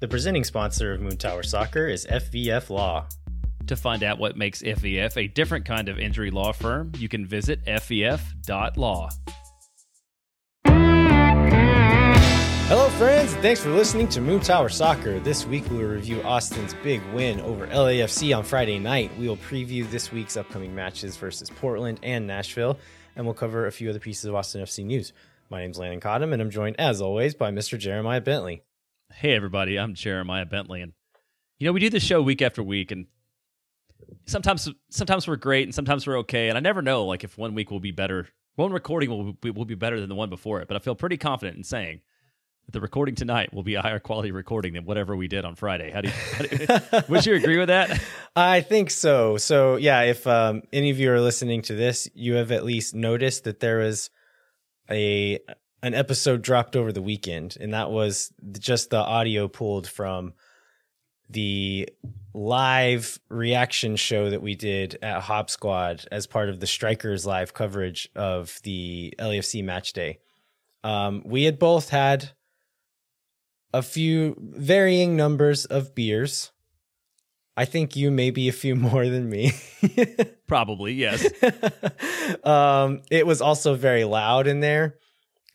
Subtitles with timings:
[0.00, 3.06] The presenting sponsor of Moon Tower Soccer is FVF Law.
[3.68, 7.24] To find out what makes FVF a different kind of injury law firm, you can
[7.24, 9.10] visit fvf.law.
[12.66, 15.20] Hello, friends, and thanks for listening to Moon Tower Soccer.
[15.20, 19.10] This week we will review Austin's big win over LAFC on Friday night.
[19.18, 22.78] We will preview this week's upcoming matches versus Portland and Nashville,
[23.14, 25.12] and we'll cover a few other pieces of Austin FC news.
[25.50, 27.78] My name's Landon Cottam, and I'm joined, as always, by Mr.
[27.78, 28.62] Jeremiah Bentley.
[29.14, 30.92] Hey, everybody, I'm Jeremiah Bentley, and
[31.58, 33.06] you know we do this show week after week, and
[34.26, 37.54] sometimes sometimes we're great, and sometimes we're okay, and I never know like if one
[37.54, 40.60] week will be better, one recording will be, will be better than the one before
[40.60, 42.00] it, but I feel pretty confident in saying
[42.66, 45.56] that the recording tonight will be a higher quality recording than whatever we did on
[45.56, 45.90] Friday.
[45.90, 48.00] How do you, how do you would you agree with that?
[48.34, 49.36] I think so.
[49.36, 52.94] So yeah, if um, any of you are listening to this, you have at least
[52.94, 54.10] noticed that there is
[54.90, 55.38] a
[55.82, 60.34] an episode dropped over the weekend, and that was just the audio pulled from
[61.28, 61.88] the
[62.34, 67.54] live reaction show that we did at Hop Squad as part of the Strikers live
[67.54, 70.18] coverage of the LAFC match day.
[70.84, 72.30] Um, we had both had
[73.72, 76.52] a few varying numbers of beers.
[77.56, 79.52] I think you maybe a few more than me.
[80.46, 81.26] Probably, yes.
[82.44, 84.98] um, it was also very loud in there.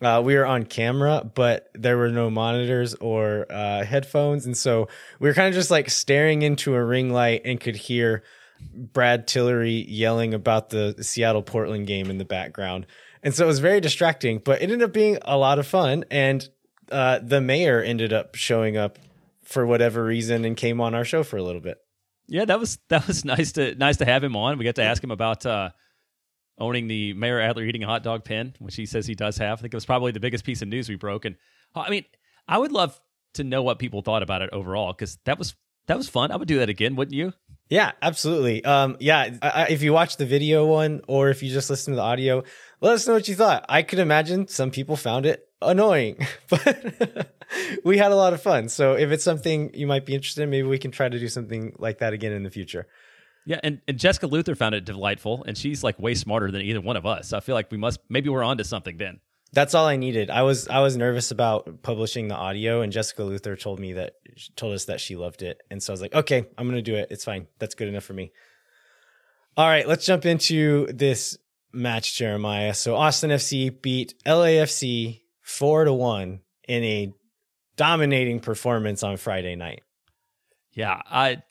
[0.02, 4.45] Uh, we were on camera, but there were no monitors or uh, headphones.
[4.45, 4.88] And so
[5.20, 8.23] we were kind of just like staring into a ring light and could hear
[8.73, 12.86] Brad Tillery yelling about the Seattle Portland game in the background.
[13.23, 16.06] And so it was very distracting, but it ended up being a lot of fun.
[16.11, 16.48] And
[16.92, 19.00] uh, the mayor ended up showing up
[19.44, 21.78] for whatever reason and came on our show for a little bit.
[22.28, 24.58] Yeah, that was that was nice to nice to have him on.
[24.58, 25.72] We got to ask him about uh,
[26.58, 29.59] owning the Mayor Adler eating a hot dog pin, which he says he does have.
[29.59, 31.25] I think it was probably the biggest piece of news we broke.
[31.25, 31.36] And
[31.75, 32.05] I mean,
[32.47, 32.99] I would love
[33.36, 35.55] to know what people thought about it overall because that was
[35.88, 36.31] that was fun.
[36.31, 37.33] I would do that again, wouldn't you?
[37.69, 38.64] Yeah, absolutely.
[38.64, 41.95] Um, yeah, I, if you watch the video one or if you just listen to
[41.95, 42.43] the audio,
[42.82, 43.65] let us know what you thought.
[43.67, 47.33] I could imagine some people found it annoying, but
[47.83, 48.70] we had a lot of fun.
[48.70, 51.27] So if it's something you might be interested in, maybe we can try to do
[51.27, 52.87] something like that again in the future.
[53.47, 56.81] Yeah, and, and Jessica Luther found it delightful, and she's like way smarter than either
[56.81, 57.30] one of us.
[57.30, 59.21] So I feel like we must maybe we're onto something then.
[59.53, 60.30] That's all I needed.
[60.30, 64.15] I was I was nervous about publishing the audio, and Jessica Luther told me that
[64.58, 66.95] told us that she loved it, and so I was like, okay, I'm gonna do
[66.95, 67.08] it.
[67.09, 67.47] It's fine.
[67.58, 68.33] That's good enough for me.
[69.55, 71.37] All right, let's jump into this
[71.71, 72.73] match, Jeremiah.
[72.73, 77.14] So Austin FC beat LAFC four to one in a
[77.77, 79.83] dominating performance on Friday night.
[80.73, 81.43] Yeah, I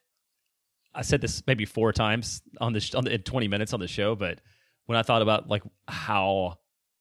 [0.96, 3.88] I said this maybe four times on the on the in 20 minutes on the
[3.88, 4.40] show, but
[4.86, 6.58] when I thought about like how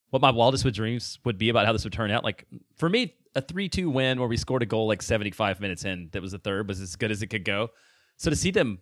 [0.09, 2.45] what my wildest dreams would be about how this would turn out, like
[2.77, 6.21] for me, a three-two win where we scored a goal like 75 minutes in, that
[6.21, 7.69] was the third, was as good as it could go.
[8.17, 8.79] So to see them,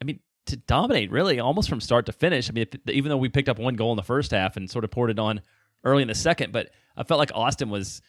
[0.00, 2.48] I mean, to dominate really almost from start to finish.
[2.48, 4.84] I mean, even though we picked up one goal in the first half and sort
[4.84, 5.42] of poured it on
[5.84, 8.02] early in the second, but I felt like Austin was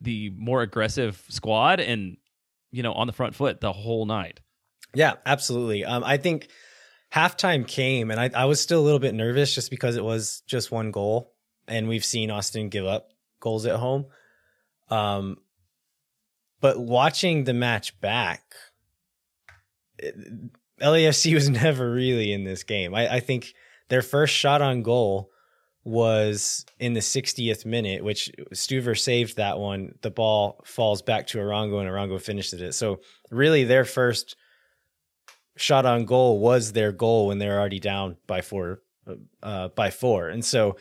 [0.00, 2.16] the more aggressive squad and
[2.70, 4.40] you know on the front foot the whole night.
[4.94, 5.84] Yeah, absolutely.
[5.84, 6.48] Um, I think
[7.12, 10.42] halftime came, and I, I was still a little bit nervous just because it was
[10.46, 11.32] just one goal,
[11.66, 13.10] and we've seen Austin give up
[13.40, 14.06] goals at home.
[14.90, 15.38] Um,
[16.60, 18.42] but watching the match back,
[20.80, 22.94] LAFC was never really in this game.
[22.94, 23.52] I, I think
[23.88, 25.30] their first shot on goal
[25.84, 29.94] was in the 60th minute, which Stuver saved that one.
[30.02, 32.72] The ball falls back to Arango and Arango finishes it.
[32.72, 33.00] So
[33.30, 34.36] really their first
[35.58, 38.80] shot on goal was their goal when they're already down by four
[39.42, 40.28] uh, by four.
[40.28, 40.76] And so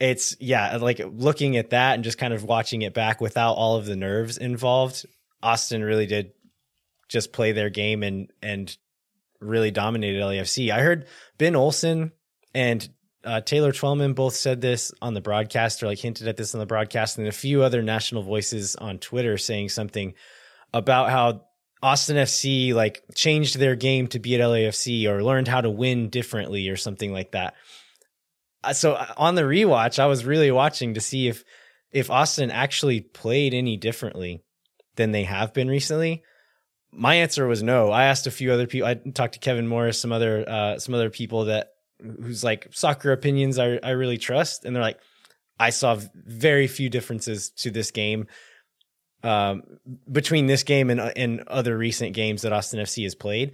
[0.00, 3.76] it's yeah, like looking at that and just kind of watching it back without all
[3.76, 5.06] of the nerves involved,
[5.42, 6.32] Austin really did
[7.08, 8.76] just play their game and and
[9.40, 10.70] really dominated LAFC.
[10.70, 11.06] I heard
[11.38, 12.12] Ben Olsen
[12.54, 12.88] and
[13.24, 16.60] uh, Taylor Twellman both said this on the broadcast or like hinted at this on
[16.60, 20.14] the broadcast, and a few other national voices on Twitter saying something
[20.74, 21.42] about how
[21.82, 26.10] Austin FC like changed their game to be at LAFC or learned how to win
[26.10, 27.54] differently or something like that.
[28.62, 31.44] Uh, so uh, on the rewatch, I was really watching to see if
[31.90, 34.42] if Austin actually played any differently
[34.96, 36.22] than they have been recently.
[36.92, 37.90] My answer was no.
[37.90, 38.86] I asked a few other people.
[38.86, 43.12] I talked to Kevin Morris, some other uh, some other people that whose like soccer
[43.12, 44.64] opinions I, I really trust.
[44.64, 45.00] And they're like,
[45.58, 48.26] I saw very few differences to this game
[49.22, 49.62] um,
[50.10, 53.52] between this game and, and other recent games that Austin FC has played.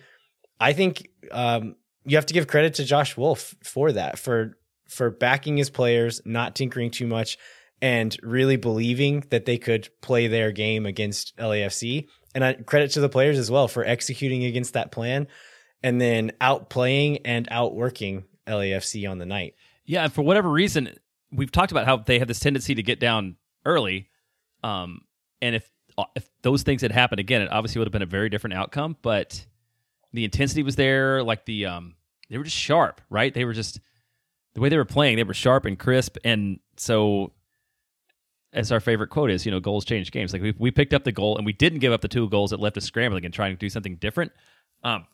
[0.60, 4.56] I think um, you have to give credit to Josh Wolff for that, for
[4.88, 7.36] for backing his players, not tinkering too much,
[7.82, 12.08] and really believing that they could play their game against LAFC.
[12.34, 15.28] And I, credit to the players as well for executing against that plan
[15.82, 19.54] and then outplaying and outworking LAFC on the night.
[19.84, 20.90] Yeah, and for whatever reason,
[21.32, 24.08] we've talked about how they have this tendency to get down early.
[24.62, 25.02] Um,
[25.42, 25.70] and if
[26.14, 28.96] if those things had happened again, it obviously would have been a very different outcome.
[29.02, 29.44] But
[30.12, 31.94] the intensity was there, like the um,
[32.30, 33.32] they were just sharp, right?
[33.32, 33.80] They were just
[34.54, 37.32] the way they were playing, they were sharp and crisp, and so
[38.52, 40.32] as our favorite quote is, you know, goals change games.
[40.32, 42.50] Like we we picked up the goal and we didn't give up the two goals
[42.50, 44.32] that left us scrambling and trying to do something different.
[44.82, 45.06] Um,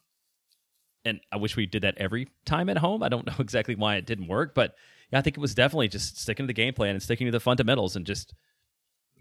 [1.05, 3.03] and I wish we did that every time at home.
[3.03, 4.75] I don't know exactly why it didn't work, but
[5.13, 7.33] yeah, I think it was definitely just sticking to the game plan and sticking to
[7.33, 8.35] the fundamentals and just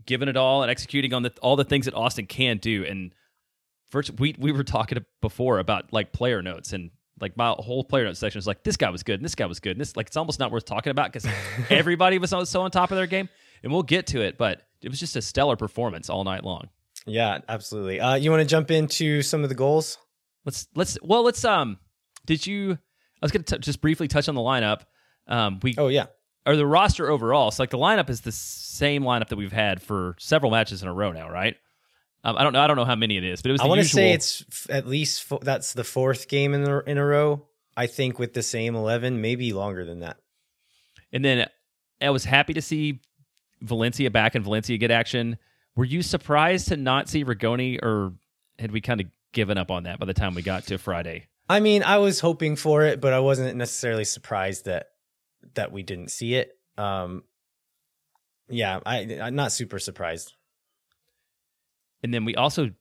[0.06, 2.86] giving it all and executing on the, all the things that Austin can do.
[2.86, 3.14] And
[3.90, 8.06] first, we we were talking before about like player notes and like my whole player
[8.06, 9.96] notes section is like this guy was good and this guy was good and this
[9.96, 11.32] like it's almost not worth talking about because
[11.70, 13.30] everybody was so on top of their game
[13.64, 16.70] and we'll get to it, but it was just a stellar performance all night long.
[17.06, 18.00] Yeah, absolutely.
[18.00, 19.98] Uh, you want to jump into some of the goals?
[20.46, 21.80] Let's let's well let's um.
[22.26, 22.74] Did you?
[22.74, 24.82] I was going to just briefly touch on the lineup.
[25.28, 26.08] Um, we oh yeah,
[26.46, 27.52] or the roster overall.
[27.52, 30.88] So like the lineup is the same lineup that we've had for several matches in
[30.88, 31.56] a row now, right?
[32.24, 32.62] Um, I don't know.
[32.62, 33.62] I don't know how many it is, but it was.
[33.62, 36.80] I want to say it's f- at least fo- that's the fourth game in a,
[36.80, 37.46] in a row.
[37.76, 40.18] I think with the same eleven, maybe longer than that.
[41.12, 41.48] And then
[42.02, 43.02] I was happy to see
[43.62, 45.38] Valencia back and Valencia get action.
[45.76, 48.14] Were you surprised to not see Rigoni, or
[48.58, 51.26] had we kind of given up on that by the time we got to Friday?
[51.50, 54.88] I mean, I was hoping for it, but I wasn't necessarily surprised that
[55.56, 56.58] that we didn't see it.
[56.78, 57.24] Um,
[58.50, 60.34] yeah, I I'm not super surprised.
[62.04, 62.72] And then we also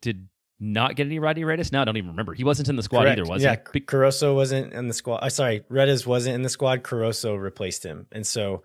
[0.00, 0.28] did
[0.58, 1.72] not get any Rodney Redes.
[1.72, 2.34] Now I don't even remember.
[2.34, 3.18] He wasn't in the squad Correct.
[3.18, 3.48] either, was he?
[3.48, 3.80] yeah, he?
[3.80, 5.18] Caruso wasn't in the squad.
[5.18, 6.82] Uh, sorry, Redes wasn't in the squad.
[6.82, 8.62] Caruso replaced him, and so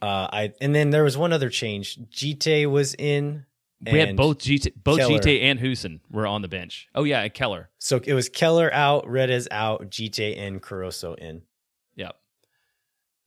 [0.00, 1.98] uh, I and then there was one other change.
[2.10, 3.44] Gite was in.
[3.80, 6.88] We had both Gite, both Gite and Houston were on the bench.
[6.94, 7.70] Oh yeah, and Keller.
[7.78, 11.42] So it was Keller out, Redes out, Gite in, Caruso in.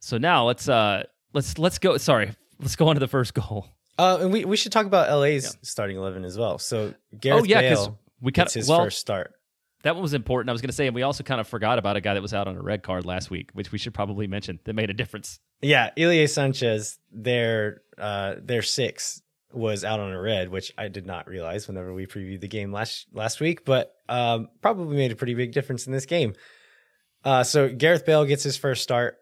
[0.02, 1.04] So now let's uh
[1.34, 1.98] let's let's go.
[1.98, 3.68] Sorry, let's go on to the first goal.
[3.98, 5.60] Uh, and we, we should talk about LA's yeah.
[5.62, 6.58] starting eleven as well.
[6.58, 7.90] So Gareth oh yeah, because
[8.20, 9.34] we kind of his well, first start.
[9.84, 10.50] That one was important.
[10.50, 12.22] I was going to say, and we also kind of forgot about a guy that
[12.22, 14.92] was out on a red card last week, which we should probably mention that made
[14.92, 15.40] a difference.
[15.62, 19.22] Yeah, Ilie Sanchez, their uh, their six
[19.54, 22.72] was out on a red, which I did not realize whenever we previewed the game
[22.72, 26.34] last last week, but um, probably made a pretty big difference in this game.
[27.24, 29.18] Uh, so Gareth Bale gets his first start.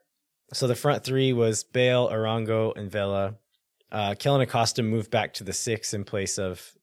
[0.54, 3.36] So the front three was Bale, Arango, and Vela.
[3.92, 6.74] Uh, Kellyn Acosta moved back to the six in place of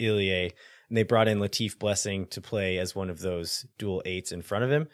[0.00, 0.52] Ilie,
[0.88, 4.42] and they brought in Latif Blessing to play as one of those dual eights in
[4.42, 4.88] front of him.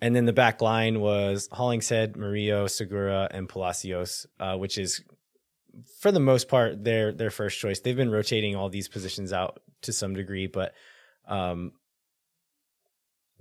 [0.00, 5.02] And then the back line was Hollingshead, Murillo, Segura, and Palacios, uh, which is
[6.00, 7.80] for the most part their their first choice.
[7.80, 10.74] They've been rotating all these positions out to some degree, but
[11.26, 11.72] um,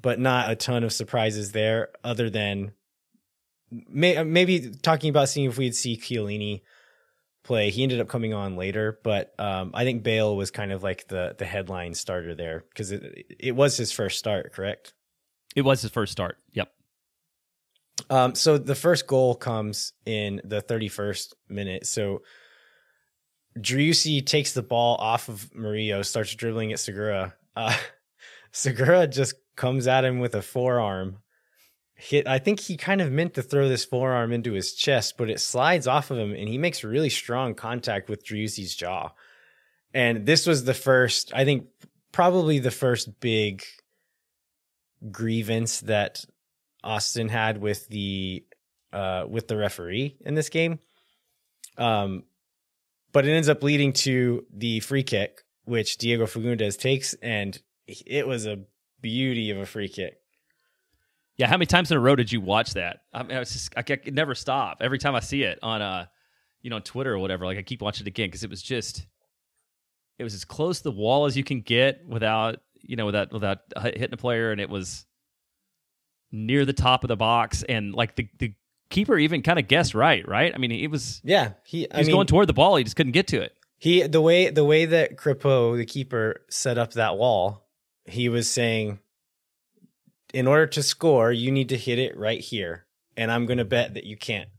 [0.01, 2.74] but not a ton of surprises there, other than
[3.90, 6.62] may, maybe talking about seeing if we'd see Chiellini
[7.44, 7.70] play.
[7.70, 11.08] He ended up coming on later, but um, I think Bale was kind of like
[11.08, 14.94] the the headline starter there because it it was his first start, correct?
[15.56, 16.38] It was his first start.
[16.54, 16.72] Yep.
[18.10, 21.86] Um, so the first goal comes in the 31st minute.
[21.86, 22.24] So
[23.58, 27.36] Driussi takes the ball off of Murillo, starts dribbling at Segura.
[27.56, 27.78] Uh,
[28.52, 31.19] Segura just comes at him with a forearm
[31.95, 35.30] hit I think he kind of meant to throw this forearm into his chest, but
[35.30, 39.12] it slides off of him and he makes really strong contact with Driussi's jaw.
[39.94, 41.68] And this was the first, I think
[42.12, 43.64] probably the first big
[45.12, 46.26] grievance that
[46.83, 48.45] Austin had with the
[48.92, 50.80] uh with the referee in this game.
[51.78, 52.23] Um
[53.12, 58.28] but it ends up leading to the free kick which Diego Fagundez takes and it
[58.28, 58.64] was a
[59.02, 60.22] beauty of a free kick.
[61.37, 63.02] Yeah, how many times in a row did you watch that?
[63.11, 64.78] I mean, I just I, could never stop.
[64.81, 66.06] Every time I see it on uh,
[66.61, 68.61] you know, on Twitter or whatever, like I keep watching it again because it was
[68.61, 69.06] just,
[70.19, 73.31] it was as close to the wall as you can get without, you know, without
[73.33, 75.06] without hitting a player, and it was
[76.31, 78.54] near the top of the box, and like the the
[78.90, 80.54] keeper even kind of guessed right, right?
[80.54, 82.83] I mean, he was yeah, he, I he was mean, going toward the ball, he
[82.83, 83.54] just couldn't get to it.
[83.78, 87.68] He the way the way that Crépeau, the keeper, set up that wall,
[88.06, 88.99] he was saying
[90.33, 92.85] in order to score, you need to hit it right here.
[93.16, 94.49] And I'm going to bet that you can't.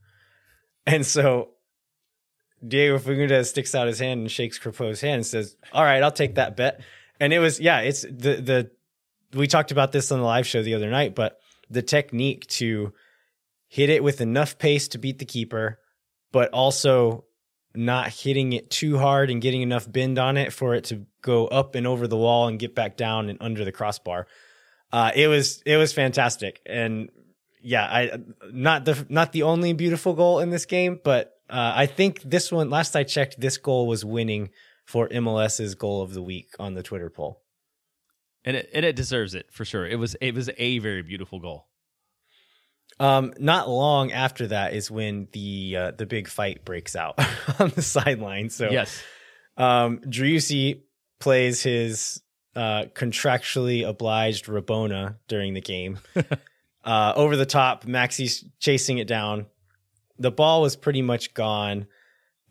[0.86, 1.50] And so
[2.66, 6.12] Diego Fagundez sticks out his hand and shakes Crépeau's hand and says, All right, I'll
[6.12, 6.82] take that bet.
[7.18, 8.70] And it was, yeah, it's the, the,
[9.32, 11.38] we talked about this on the live show the other night, but
[11.70, 12.92] the technique to
[13.68, 15.80] hit it with enough pace to beat the keeper
[16.34, 17.24] but also
[17.76, 21.46] not hitting it too hard and getting enough bend on it for it to go
[21.46, 24.26] up and over the wall and get back down and under the crossbar.
[24.94, 27.10] Uh, it was it was fantastic, and
[27.60, 28.18] yeah, I
[28.52, 32.52] not the not the only beautiful goal in this game, but uh, I think this
[32.52, 32.70] one.
[32.70, 34.50] Last I checked, this goal was winning
[34.84, 37.42] for MLS's goal of the week on the Twitter poll,
[38.44, 39.84] and it and it deserves it for sure.
[39.84, 41.66] It was it was a very beautiful goal.
[43.00, 47.18] Um, not long after that is when the uh, the big fight breaks out
[47.58, 48.48] on the sideline.
[48.48, 49.02] So yes,
[49.56, 50.82] um, Driussi
[51.18, 52.22] plays his
[52.56, 55.98] uh, contractually obliged Rabona during the game.
[56.84, 59.46] uh, over the top, Maxi's chasing it down.
[60.18, 61.86] The ball was pretty much gone,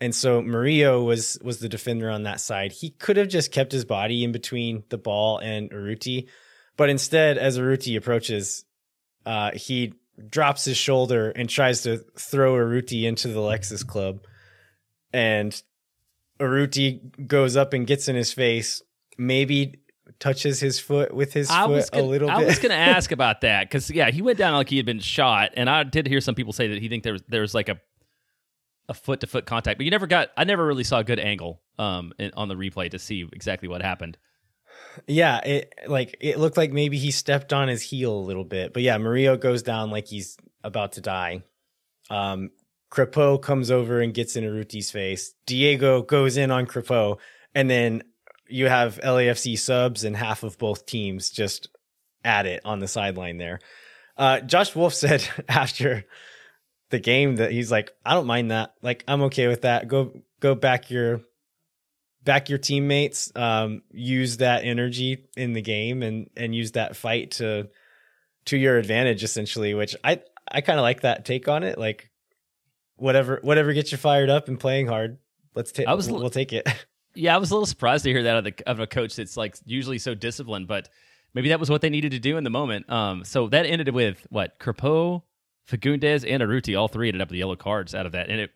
[0.01, 2.73] and so Murillo was was the defender on that side.
[2.73, 6.27] He could have just kept his body in between the ball and Urruti,
[6.75, 8.65] but instead, as Urruti approaches,
[9.25, 9.93] uh, he
[10.29, 14.25] drops his shoulder and tries to throw Urruti into the Lexus Club.
[15.11, 15.59] And
[16.39, 18.81] Urruti goes up and gets in his face,
[19.17, 19.79] maybe
[20.19, 22.43] touches his foot with his I foot gonna, a little I bit.
[22.43, 24.85] I was going to ask about that because yeah, he went down like he had
[24.85, 27.41] been shot, and I did hear some people say that he think there was there
[27.41, 27.79] was like a
[28.89, 30.29] a foot to foot contact, but you never got.
[30.35, 33.67] I never really saw a good angle um in, on the replay to see exactly
[33.67, 34.17] what happened.
[35.07, 38.73] Yeah, it like it looked like maybe he stepped on his heel a little bit.
[38.73, 41.43] But yeah, Murillo goes down like he's about to die.
[42.09, 42.51] Um
[42.91, 45.33] Crépeau comes over and gets in Urruti's face.
[45.47, 47.17] Diego goes in on Crépeau,
[47.55, 48.03] and then
[48.47, 51.69] you have LAFC subs and half of both teams just
[52.23, 53.59] at it on the sideline there.
[54.17, 56.05] Uh, Josh Wolff said after
[56.89, 58.73] the game that he's like, I don't mind that.
[58.81, 59.87] Like, I'm okay with that.
[59.87, 61.21] Go go back your
[62.23, 67.31] back your teammates, um, use that energy in the game and and use that fight
[67.31, 67.69] to
[68.45, 71.77] to your advantage essentially, which I I kind of like that take on it.
[71.77, 72.11] Like
[72.95, 75.17] whatever whatever gets you fired up and playing hard,
[75.55, 76.67] let's take I was we'll, we'll take it.
[77.15, 79.37] Yeah, I was a little surprised to hear that of, the, of a coach that's
[79.37, 80.89] like usually so disciplined, but
[81.33, 82.89] maybe that was what they needed to do in the moment.
[82.89, 85.23] Um, so that ended with what Crépeau,
[85.69, 88.51] Fagundez, and Urruti all three ended up with yellow cards out of that, and it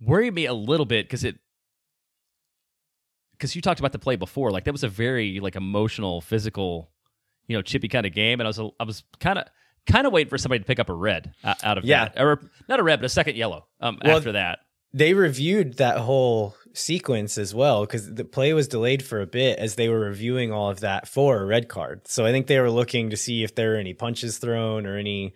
[0.00, 1.38] worried me a little bit because it
[3.32, 6.90] because you talked about the play before, like that was a very like emotional, physical,
[7.48, 9.46] you know, chippy kind of game, and I was I was kind of
[9.86, 12.22] kind of waiting for somebody to pick up a red out of yeah, that.
[12.22, 14.60] or not a red, but a second yellow um, well, after that.
[14.96, 19.58] They reviewed that whole sequence as well because the play was delayed for a bit
[19.58, 22.08] as they were reviewing all of that for a red card.
[22.08, 24.96] So I think they were looking to see if there were any punches thrown or
[24.96, 25.34] any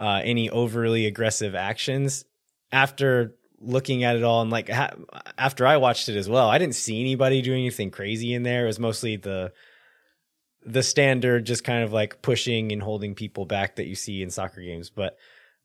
[0.00, 2.24] uh, any overly aggressive actions.
[2.72, 4.96] After looking at it all and like ha-
[5.38, 8.64] after I watched it as well, I didn't see anybody doing anything crazy in there.
[8.64, 9.52] It was mostly the
[10.64, 14.30] the standard just kind of like pushing and holding people back that you see in
[14.30, 14.90] soccer games.
[14.90, 15.16] But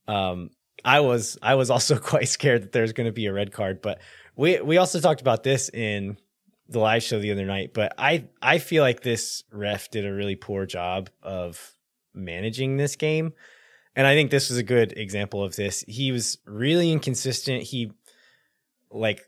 [0.07, 0.51] um
[0.86, 3.81] I was I was also quite scared that there's going to be a red card,
[3.81, 4.00] but
[4.36, 6.17] we we also talked about this in
[6.69, 10.13] the live show the other night, but I I feel like this ref did a
[10.13, 11.74] really poor job of
[12.13, 13.34] managing this game.
[13.96, 15.84] And I think this was a good example of this.
[15.88, 17.63] He was really inconsistent.
[17.63, 17.91] He
[18.91, 19.22] like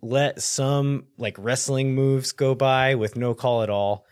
[0.00, 4.06] let some like wrestling moves go by with no call at all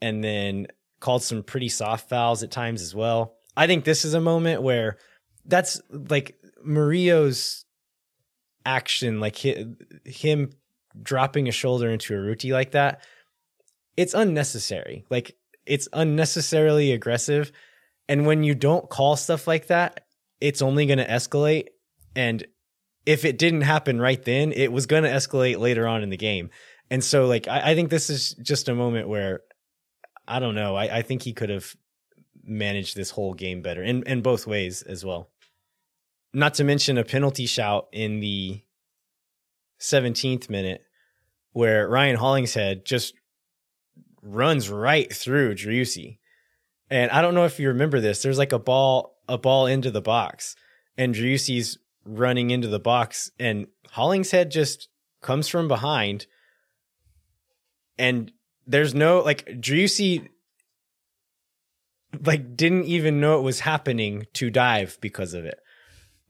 [0.00, 0.66] and then
[1.00, 3.36] called some pretty soft fouls at times as well.
[3.56, 4.98] I think this is a moment where
[5.46, 7.64] that's like Murillo's
[8.64, 10.50] action, like him
[11.02, 13.04] dropping a shoulder into a Urruti like that.
[13.96, 15.04] It's unnecessary.
[15.10, 15.36] Like
[15.66, 17.52] it's unnecessarily aggressive
[18.08, 20.06] and when you don't call stuff like that,
[20.40, 21.68] it's only going to escalate.
[22.14, 22.46] And
[23.06, 26.16] if it didn't happen right then, it was going to escalate later on in the
[26.16, 26.50] game.
[26.90, 29.40] And so, like, I, I, think this is just a moment where
[30.28, 30.76] I don't know.
[30.76, 31.74] I, I think he could have
[32.42, 35.30] managed this whole game better in, in both ways as well.
[36.34, 38.62] Not to mention a penalty shout in the
[39.80, 40.82] 17th minute
[41.52, 43.14] where Ryan Hollingshead just
[44.20, 46.18] runs right through Driussi
[46.90, 48.22] and I don't know if you remember this.
[48.22, 50.54] There's like a ball, a ball into the box,
[50.96, 54.88] and Driussi's running into the box, and Hollingshead just
[55.22, 56.26] comes from behind,
[57.98, 58.30] and
[58.66, 60.28] there's no like Driussi
[62.24, 65.58] like didn't even know it was happening to dive because of it.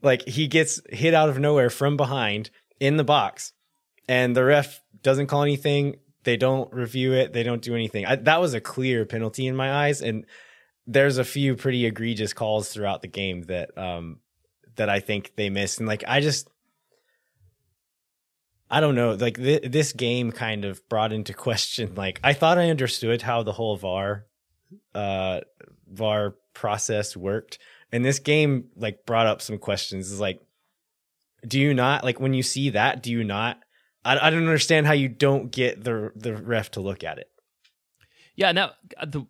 [0.05, 3.53] Like he gets hit out of nowhere from behind in the box,
[4.07, 5.95] and the ref doesn't call anything.
[6.23, 7.33] They don't review it.
[7.33, 8.05] They don't do anything.
[8.05, 10.25] I, that was a clear penalty in my eyes, and
[10.85, 14.19] there's a few pretty egregious calls throughout the game that um
[14.75, 16.47] that I think they missed, and like I just
[18.69, 21.93] I don't know, like th- this game kind of brought into question.
[21.97, 24.25] Like I thought I understood how the whole VAR
[24.93, 25.41] uh
[25.87, 27.57] VAR process worked,
[27.95, 30.11] and this game like brought up some questions.
[30.11, 30.41] Is like
[31.47, 33.01] Do you not like when you see that?
[33.01, 33.57] Do you not?
[34.03, 37.29] I, I don't understand how you don't get the the ref to look at it.
[38.35, 38.71] Yeah, now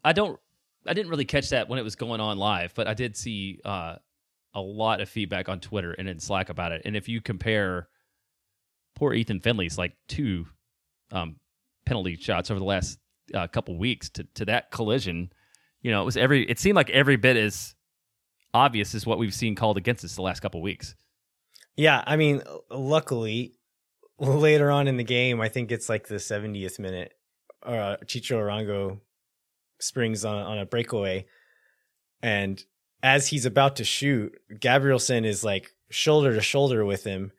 [0.03, 0.39] I don't.
[0.87, 3.59] I didn't really catch that when it was going on live, but I did see
[3.63, 3.97] uh,
[4.55, 6.81] a lot of feedback on Twitter and in Slack about it.
[6.85, 7.87] And if you compare
[8.95, 10.47] poor Ethan Finlay's like two
[11.11, 11.35] um,
[11.85, 12.97] penalty shots over the last
[13.31, 15.31] uh, couple weeks to to that collision,
[15.83, 16.49] you know, it was every.
[16.49, 17.74] It seemed like every bit as
[18.55, 20.95] obvious is what we've seen called against us the last couple weeks.
[21.75, 23.53] Yeah, I mean, luckily,
[24.17, 27.13] later on in the game, I think it's like the 70th minute,
[27.63, 29.01] uh, Chicho Arango
[29.79, 31.25] springs on on a breakaway,
[32.21, 32.63] and
[33.03, 37.33] as he's about to shoot, Gabrielsen is like shoulder to shoulder with him,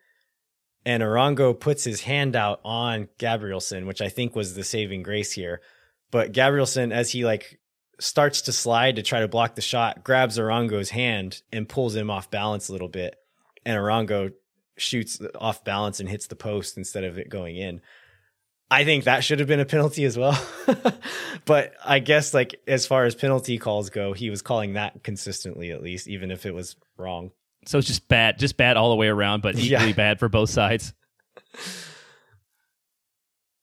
[0.85, 5.33] and Arango puts his hand out on Gabrielsen, which I think was the saving grace
[5.33, 5.63] here.
[6.11, 7.59] But Gabrielsen, as he like
[7.99, 12.11] starts to slide to try to block the shot, grabs Arango's hand and pulls him
[12.11, 13.17] off balance a little bit.
[13.65, 14.33] And Arango
[14.77, 17.81] shoots off balance and hits the post instead of it going in.
[18.71, 20.39] I think that should have been a penalty as well.
[21.45, 25.71] but I guess like as far as penalty calls go, he was calling that consistently
[25.71, 27.31] at least, even if it was wrong.
[27.67, 29.95] So it's just bad, just bad all the way around, but equally yeah.
[29.95, 30.93] bad for both sides.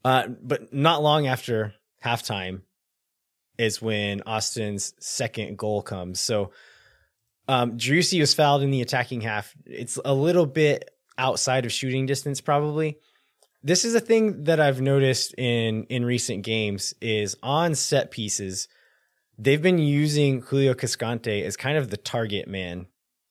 [0.03, 1.73] Uh, but not long after
[2.03, 2.61] halftime,
[3.57, 6.19] is when Austin's second goal comes.
[6.19, 6.51] So
[7.47, 9.53] um Driussi was fouled in the attacking half.
[9.65, 12.97] It's a little bit outside of shooting distance probably.
[13.65, 18.67] This is a thing that I've noticed in in recent games is on set pieces
[19.37, 22.87] they've been using Julio Cascante as kind of the target man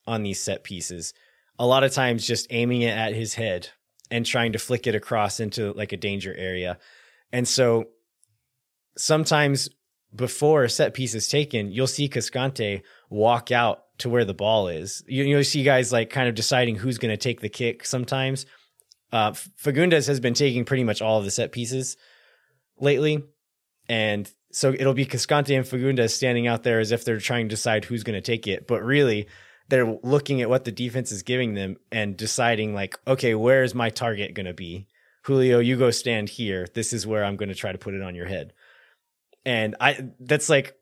[0.06, 1.14] on these set pieces.
[1.58, 3.68] A lot of times just aiming it at his head
[4.10, 6.78] and trying to flick it across into like a danger area.
[7.32, 7.86] And so
[8.96, 9.68] sometimes
[10.14, 14.68] before a set piece is taken, you'll see Cascante walk out to where the ball
[14.68, 15.02] is.
[15.06, 18.46] You, you'll see guys like kind of deciding who's going to take the kick sometimes.
[19.10, 21.96] Uh, Fagundez has been taking pretty much all of the set pieces
[22.78, 23.22] lately.
[23.88, 27.54] And so it'll be Cascante and Fagundez standing out there as if they're trying to
[27.54, 28.66] decide who's going to take it.
[28.66, 29.28] But really,
[29.68, 33.74] they're looking at what the defense is giving them and deciding, like, okay, where is
[33.74, 34.88] my target going to be?
[35.24, 36.66] Julio, you go stand here.
[36.74, 38.52] This is where I'm going to try to put it on your head
[39.44, 40.76] and I that's like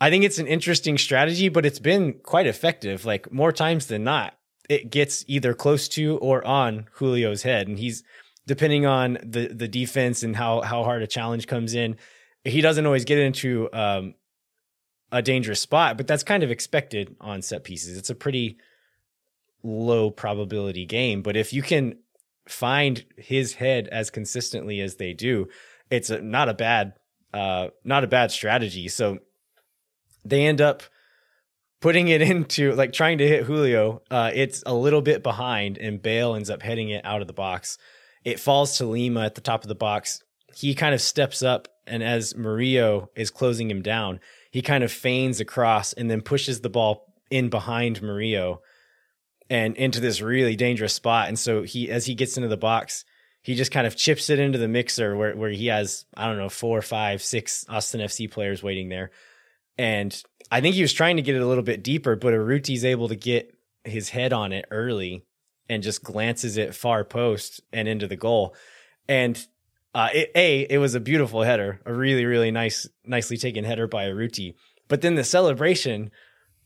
[0.00, 3.04] I think it's an interesting strategy, but it's been quite effective.
[3.04, 4.34] Like more times than not,
[4.68, 8.02] it gets either close to or on Julio's head, and he's
[8.46, 11.96] depending on the the defense and how how hard a challenge comes in.
[12.44, 14.14] He doesn't always get into um,
[15.12, 17.98] a dangerous spot, but that's kind of expected on set pieces.
[17.98, 18.56] It's a pretty
[19.62, 21.98] low probability game, but if you can
[22.48, 25.48] find his head as consistently as they do,
[25.90, 26.94] it's a, not a bad
[27.32, 28.88] uh, not a bad strategy.
[28.88, 29.18] So
[30.24, 30.82] they end up
[31.80, 34.02] putting it into like trying to hit Julio.
[34.10, 37.32] Uh, it's a little bit behind, and Bale ends up heading it out of the
[37.32, 37.78] box.
[38.24, 40.22] It falls to Lima at the top of the box.
[40.54, 44.92] He kind of steps up, and as Murillo is closing him down, he kind of
[44.92, 48.60] feigns across and then pushes the ball in behind Murillo
[49.48, 51.28] and into this really dangerous spot.
[51.28, 53.04] And so he, as he gets into the box,
[53.42, 56.36] he just kind of chips it into the mixer where, where he has, I don't
[56.36, 59.10] know, four, five, six Austin FC players waiting there.
[59.78, 62.84] And I think he was trying to get it a little bit deeper, but Urruti's
[62.84, 65.24] able to get his head on it early
[65.68, 68.54] and just glances it far post and into the goal.
[69.08, 69.42] And
[69.94, 73.86] uh, it, a it was a beautiful header, a really really nice, nicely taken header
[73.86, 74.54] by Urruti.
[74.88, 76.10] But then the celebration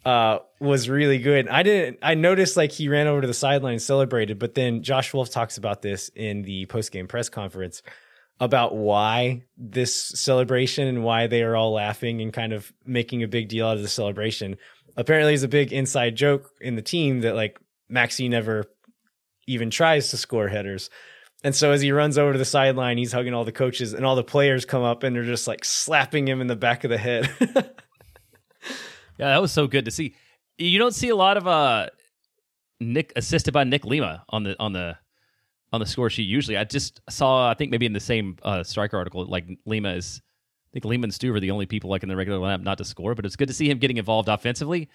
[0.04, 1.48] uh, was really good.
[1.48, 1.98] I didn't.
[2.02, 5.30] I noticed like he ran over to the sideline and celebrated, but then Josh Wolff
[5.30, 7.82] talks about this in the post game press conference
[8.40, 13.28] about why this celebration and why they are all laughing and kind of making a
[13.28, 14.56] big deal out of the celebration.
[14.96, 17.58] Apparently, it's a big inside joke in the team that like
[17.90, 18.64] Maxi never
[19.46, 20.90] even tries to score headers.
[21.42, 24.04] And so as he runs over to the sideline, he's hugging all the coaches and
[24.04, 26.90] all the players come up and they're just like slapping him in the back of
[26.90, 27.30] the head.
[29.18, 30.14] Yeah, that was so good to see.
[30.58, 31.88] You don't see a lot of uh
[32.80, 34.96] Nick assisted by Nick Lima on the on the
[35.72, 36.56] on the score sheet usually.
[36.56, 40.20] I just saw I think maybe in the same uh, striker article like Lima is
[40.24, 42.78] I think Lima and Stu are the only people like in the regular lineup not
[42.78, 44.88] to score, but it's good to see him getting involved offensively.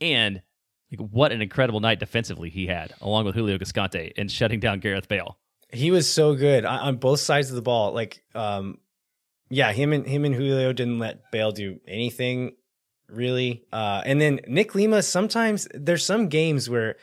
[0.00, 0.42] And
[0.90, 4.80] like what an incredible night defensively he had, along with Julio Cascante and shutting down
[4.80, 5.38] Gareth Bale.
[5.70, 7.92] He was so good on both sides of the ball.
[7.92, 8.78] Like, um,
[9.50, 12.52] yeah, him and him and Julio didn't let Bale do anything
[13.08, 13.64] really.
[13.72, 16.96] Uh, and then Nick Lima, sometimes there's some games where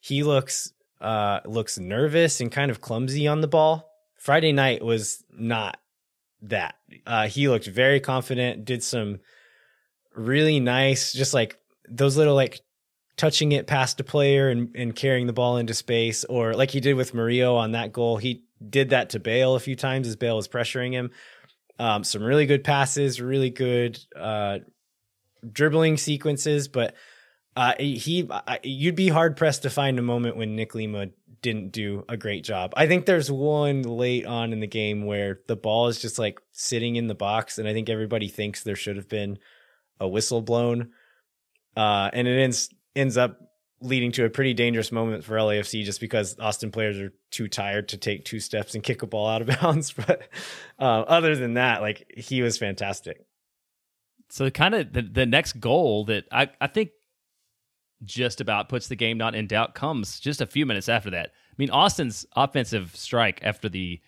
[0.00, 3.90] he looks uh, looks nervous and kind of clumsy on the ball.
[4.16, 5.78] Friday night was not
[6.42, 6.76] that.
[7.06, 9.18] Uh, he looked very confident, did some
[10.14, 12.60] really nice, just like those little like
[13.16, 16.80] touching it past a player and, and carrying the ball into space, or like he
[16.80, 18.16] did with Murillo on that goal.
[18.16, 21.10] He did that to Bale a few times as Bale was pressuring him.
[21.78, 24.58] Um, some really good passes, really good uh,
[25.50, 26.94] dribbling sequences, but
[27.54, 31.08] uh, he I, you'd be hard pressed to find a moment when Nick Lima
[31.42, 32.72] didn't do a great job.
[32.76, 36.40] I think there's one late on in the game where the ball is just like
[36.52, 39.38] sitting in the box, and I think everybody thinks there should have been
[40.00, 40.90] a whistle blown,
[41.76, 43.38] uh, and it ends ends up
[43.82, 47.88] leading to a pretty dangerous moment for LAFC just because Austin players are too tired
[47.88, 49.92] to take two steps and kick a ball out of bounds.
[49.92, 50.22] But
[50.78, 53.26] uh, other than that, like he was fantastic.
[54.32, 56.92] So kind of the, the next goal that I, I think
[58.02, 61.26] just about puts the game not in doubt comes just a few minutes after that.
[61.26, 64.00] I mean, Austin's offensive strike after the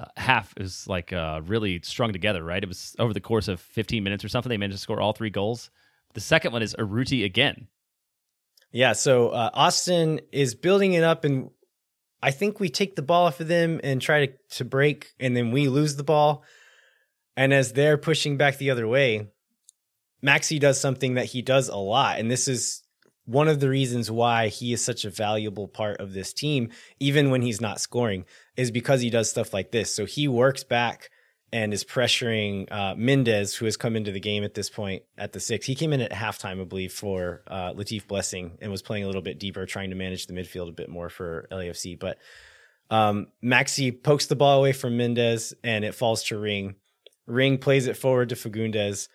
[0.00, 2.64] uh, half is like uh, really strung together, right?
[2.64, 4.50] It was over the course of 15 minutes or something.
[4.50, 5.70] They managed to score all three goals.
[6.14, 7.68] The second one is Urruti again.
[8.72, 11.50] Yeah, so uh, Austin is building it up, and
[12.20, 15.36] I think we take the ball off of them and try to, to break, and
[15.36, 16.42] then we lose the ball.
[17.36, 19.28] And as they're pushing back the other way,
[20.24, 22.82] Maxi does something that he does a lot, and this is
[23.26, 27.30] one of the reasons why he is such a valuable part of this team, even
[27.30, 28.24] when he's not scoring,
[28.56, 29.94] is because he does stuff like this.
[29.94, 31.10] So he works back
[31.52, 35.32] and is pressuring uh, Mendez, who has come into the game at this point at
[35.32, 35.64] the six.
[35.64, 39.06] He came in at halftime, I believe, for uh, Latif Blessing and was playing a
[39.06, 41.98] little bit deeper, trying to manage the midfield a bit more for LAFC.
[41.98, 42.18] But
[42.90, 46.74] um, Maxi pokes the ball away from Mendez and it falls to Ring.
[47.26, 49.08] Ring plays it forward to Fagundez.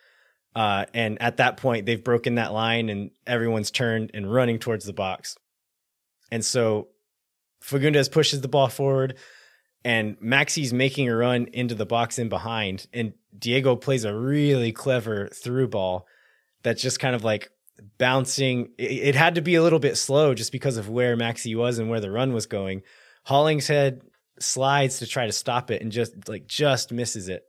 [0.55, 4.85] Uh, and at that point, they've broken that line and everyone's turned and running towards
[4.85, 5.37] the box.
[6.31, 6.89] And so
[7.63, 9.17] Fagundez pushes the ball forward
[9.83, 12.87] and Maxi's making a run into the box in behind.
[12.93, 16.07] And Diego plays a really clever through ball
[16.63, 17.49] that's just kind of like
[17.97, 18.69] bouncing.
[18.77, 21.89] It had to be a little bit slow just because of where Maxi was and
[21.89, 22.81] where the run was going.
[23.23, 24.01] Hollingshead
[24.39, 27.43] slides to try to stop it and just like just misses it.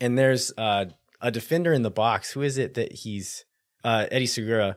[0.00, 0.86] And there's uh
[1.20, 2.30] a defender in the box.
[2.32, 3.44] Who is it that he's
[3.84, 4.76] uh, Eddie Segura?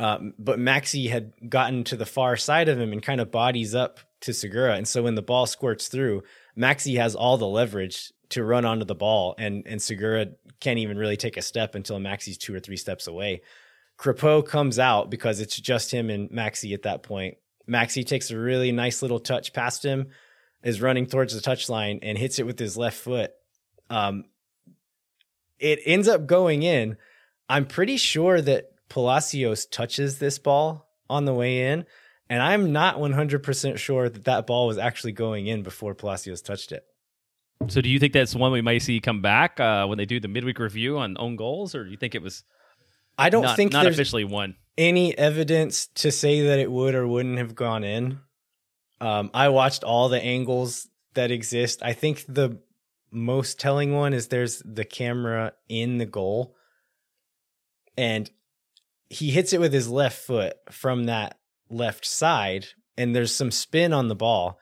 [0.00, 3.74] Um, but Maxi had gotten to the far side of him and kind of bodies
[3.74, 6.22] up to Segura, and so when the ball squirts through,
[6.58, 10.26] Maxi has all the leverage to run onto the ball, and and Segura
[10.60, 13.42] can't even really take a step until Maxi's two or three steps away.
[13.98, 17.36] Crépeau comes out because it's just him and Maxi at that point.
[17.68, 20.08] Maxi takes a really nice little touch past him,
[20.62, 23.30] is running towards the touchline and hits it with his left foot.
[23.90, 24.24] Um,
[25.58, 26.96] it ends up going in.
[27.48, 31.84] I'm pretty sure that Palacios touches this ball on the way in,
[32.28, 36.72] and I'm not 100% sure that that ball was actually going in before Palacios touched
[36.72, 36.84] it.
[37.68, 40.20] So, do you think that's one we might see come back uh, when they do
[40.20, 42.44] the midweek review on own goals, or do you think it was?
[43.16, 44.56] I don't not, think not there's officially one.
[44.76, 48.18] any evidence to say that it would or wouldn't have gone in.
[49.00, 51.82] Um, I watched all the angles that exist.
[51.82, 52.58] I think the
[53.14, 56.54] most telling one is there's the camera in the goal
[57.96, 58.30] and
[59.08, 61.38] he hits it with his left foot from that
[61.70, 64.58] left side and there's some spin on the ball.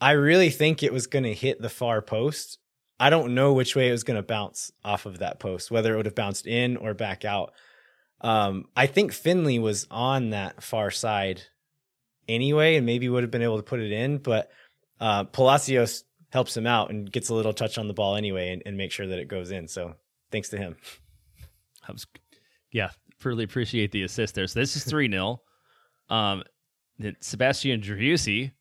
[0.00, 2.58] I really think it was going to hit the far post.
[2.98, 5.92] I don't know which way it was going to bounce off of that post, whether
[5.92, 7.52] it would have bounced in or back out.
[8.20, 11.42] Um, I think Finlay was on that far side
[12.28, 14.50] anyway, and maybe would have been able to put it in, but
[15.00, 18.62] uh, Palacios helps him out and gets a little touch on the ball anyway and,
[18.64, 19.68] and make sure that it goes in.
[19.68, 19.94] So
[20.30, 20.76] thanks to him.
[21.88, 22.06] I was,
[22.70, 22.90] yeah,
[23.22, 24.46] really appreciate the assist there.
[24.46, 25.40] So this is 3 0.
[26.10, 26.42] Um,
[26.98, 28.52] then Sebastian Driussi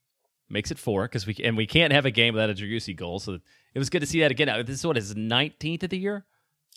[0.49, 3.19] makes it four because we and we can't have a game without a Driussi goal.
[3.19, 3.39] So
[3.73, 4.47] it was good to see that again.
[4.65, 6.23] This is what is 19th of the year.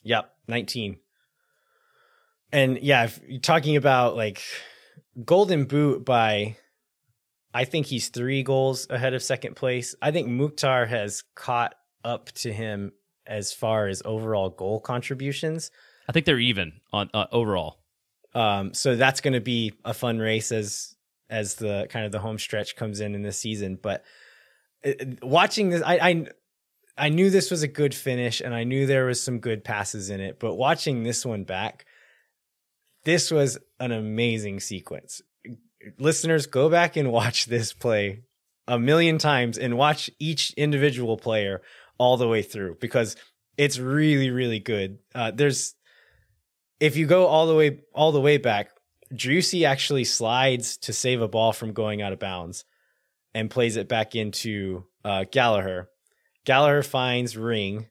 [0.03, 0.97] Yep, 19.
[2.51, 4.43] And yeah, if you're talking about like
[5.25, 6.57] golden boot by
[7.55, 9.95] I think he's three goals ahead of second place.
[10.03, 12.93] I think Mukhtar has caught up to him
[13.27, 15.71] as far as overall goal contributions.
[16.09, 17.79] I think they're even on uh, overall.
[18.35, 20.97] Um, so that's going to be a fun race as
[21.31, 23.79] as the kind of the home stretch comes in in this season.
[23.81, 24.05] But
[24.85, 26.27] uh, watching this, I, I
[26.99, 30.11] I knew this was a good finish, and I knew there was some good passes
[30.11, 30.41] in it.
[30.41, 31.87] But watching this one back,
[33.05, 35.23] this was an amazing sequence
[35.99, 38.23] listeners, go back and watch this play
[38.67, 41.63] a million times and watch each individual player
[41.99, 43.17] all the way through because
[43.57, 44.99] it's really, really good.
[45.15, 45.75] Uh, there's,
[46.81, 48.71] if you go all the way, all the way back,
[49.13, 52.65] Driussi actually slides to save a ball from going out of bounds
[53.35, 55.89] and plays it back into uh, Gallagher.
[56.45, 57.87] Gallagher finds Ring.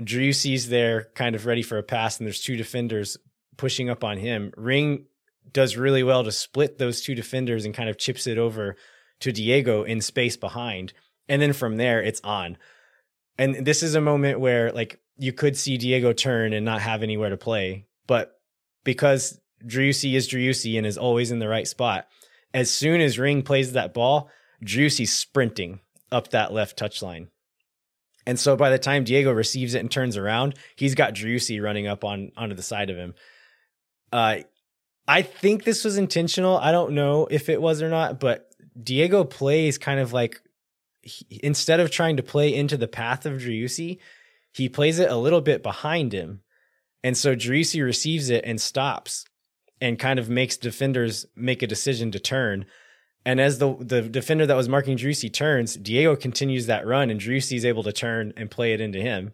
[0.00, 3.16] Driussi's there, kind of ready for a pass, and there's two defenders
[3.56, 4.52] pushing up on him.
[4.56, 5.06] Ring
[5.52, 8.76] does really well to split those two defenders and kind of chips it over
[9.20, 10.92] to Diego in space behind.
[11.28, 12.58] And then from there, it's on.
[13.38, 17.02] And this is a moment where like you could see Diego turn and not have
[17.02, 17.86] anywhere to play.
[18.06, 18.38] But
[18.84, 22.06] because Driussi is Driussi and is always in the right spot,
[22.52, 24.30] as soon as Ring plays that ball,
[24.64, 25.80] Driussi's sprinting
[26.12, 27.28] up that left touchline.
[28.26, 31.86] And so by the time Diego receives it and turns around, he's got Driussi running
[31.86, 33.14] up on onto the side of him.
[34.12, 34.38] Uh,
[35.06, 36.56] I think this was intentional.
[36.56, 40.40] I don't know if it was or not, but Diego plays kind of like
[41.02, 43.98] he, instead of trying to play into the path of Driussi,
[44.52, 46.40] he plays it a little bit behind him.
[47.02, 49.26] And so Driussi receives it and stops
[49.80, 52.64] and kind of makes defenders make a decision to turn.
[53.26, 57.20] And as the the defender that was marking Driussi turns, Diego continues that run and
[57.20, 59.32] Driussi is able to turn and play it into him.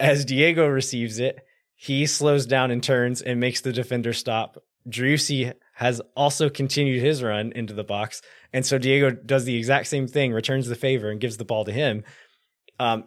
[0.00, 1.45] As Diego receives it,
[1.76, 4.56] he slows down and turns and makes the defender stop.
[4.88, 8.22] Driussi has also continued his run into the box.
[8.52, 11.66] And so Diego does the exact same thing, returns the favor and gives the ball
[11.66, 12.02] to him.
[12.80, 13.04] Um,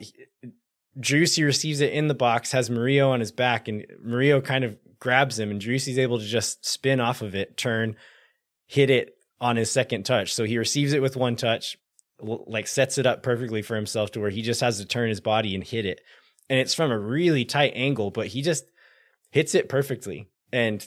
[0.99, 4.77] Driussi receives it in the box, has Murillo on his back, and Murillo kind of
[4.99, 7.95] grabs him, and Driussi's able to just spin off of it, turn,
[8.67, 10.34] hit it on his second touch.
[10.34, 11.77] So he receives it with one touch,
[12.21, 15.21] like sets it up perfectly for himself to where he just has to turn his
[15.21, 16.01] body and hit it.
[16.49, 18.65] And it's from a really tight angle, but he just
[19.31, 20.27] hits it perfectly.
[20.51, 20.85] And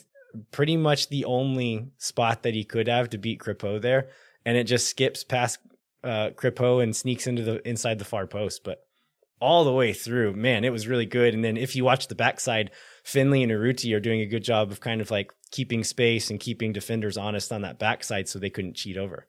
[0.51, 4.09] pretty much the only spot that he could have to beat Crépeau there.
[4.45, 5.59] And it just skips past
[6.03, 8.63] uh, Crépeau and sneaks into the inside the far post.
[8.63, 8.85] But
[9.39, 11.33] all the way through, man, it was really good.
[11.33, 12.71] And then if you watch the backside,
[13.03, 16.39] Finlay and Urruti are doing a good job of kind of like keeping space and
[16.39, 19.27] keeping defenders honest on that backside so they couldn't cheat over.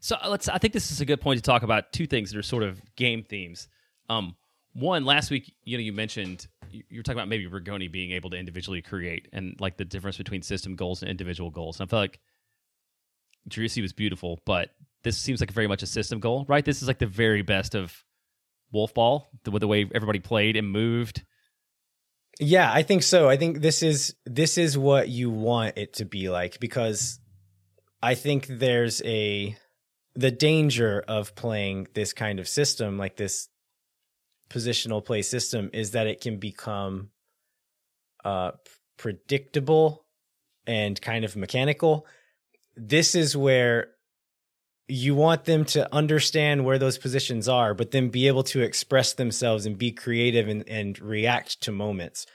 [0.00, 0.48] So uh, let's.
[0.48, 2.62] I think this is a good point to talk about two things that are sort
[2.62, 3.68] of game themes.
[4.08, 4.36] Um,
[4.78, 8.30] one last week, you know, you mentioned you were talking about maybe Rigoni being able
[8.30, 11.80] to individually create and like the difference between system goals and individual goals.
[11.80, 12.20] And I feel like
[13.48, 14.70] Driussi was beautiful, but
[15.02, 16.64] this seems like very much a system goal, right?
[16.64, 18.04] This is like the very best of
[18.72, 21.24] Wolff Ball, the, the way everybody played and moved.
[22.38, 23.28] Yeah, I think so.
[23.28, 27.18] I think this is this is what you want it to be like because
[28.02, 29.56] I think there's a
[30.14, 33.48] the danger of playing this kind of system like this
[34.48, 37.10] positional play system is that it can become
[38.24, 38.52] uh
[38.96, 40.04] predictable
[40.66, 42.06] and kind of mechanical.
[42.76, 43.88] This is where
[44.88, 49.14] you want them to understand where those positions are, but then be able to express
[49.14, 52.26] themselves and be creative and, and react to moments.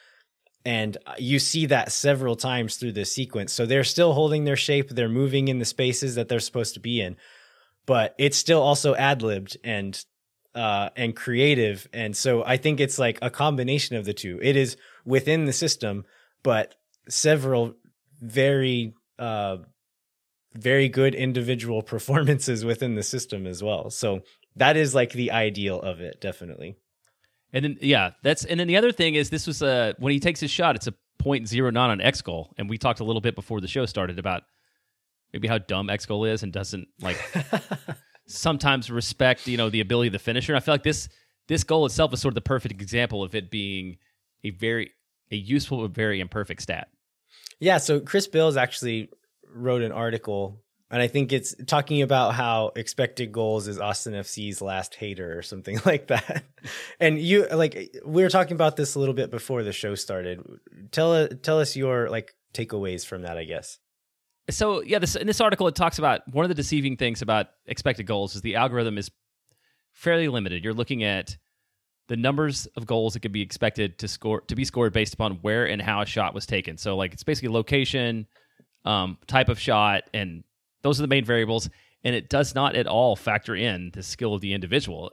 [0.66, 3.54] And you see that several times through this sequence.
[3.54, 6.80] So they're still holding their shape, they're moving in the spaces that they're supposed to
[6.80, 7.16] be in,
[7.86, 10.04] but it's still also ad libbed and
[10.56, 11.88] uh, and creative.
[11.94, 14.40] And so I think it's like a combination of the two.
[14.42, 16.06] It is within the system,
[16.44, 16.76] but
[17.08, 17.76] several
[18.22, 19.58] very uh,
[20.54, 23.90] very good individual performances within the system as well.
[23.90, 24.22] So
[24.56, 26.76] that is like the ideal of it, definitely.
[27.54, 30.20] And then yeah, that's and then the other thing is this was a when he
[30.20, 33.36] takes his shot, it's a .09 on X goal, and we talked a little bit
[33.36, 34.44] before the show started about
[35.34, 37.18] maybe how dumb X goal is and doesn't like
[38.34, 40.54] sometimes respect you know the ability of the finisher.
[40.54, 41.10] And I feel like this
[41.48, 43.98] this goal itself is sort of the perfect example of it being
[44.44, 44.92] a very
[45.32, 46.90] a useful but very imperfect stat.
[47.60, 49.10] Yeah, so Chris Bills actually
[49.54, 54.62] wrote an article and I think it's talking about how expected goals is Austin FC's
[54.62, 56.44] last hater or something like that.
[57.00, 60.44] And you like we were talking about this a little bit before the show started.
[60.92, 63.80] Tell tell us your like takeaways from that, I guess.
[64.50, 67.48] So yeah, this in this article it talks about one of the deceiving things about
[67.66, 69.12] expected goals is the algorithm is
[69.94, 70.64] fairly limited.
[70.64, 71.38] You're looking at
[72.08, 75.34] the numbers of goals that could be expected to score to be scored based upon
[75.42, 76.78] where and how a shot was taken.
[76.78, 78.28] So like it's basically location,
[78.84, 80.44] um, type of shot, and
[80.82, 81.70] those are the main variables.
[82.04, 85.12] And it does not at all factor in the skill of the individual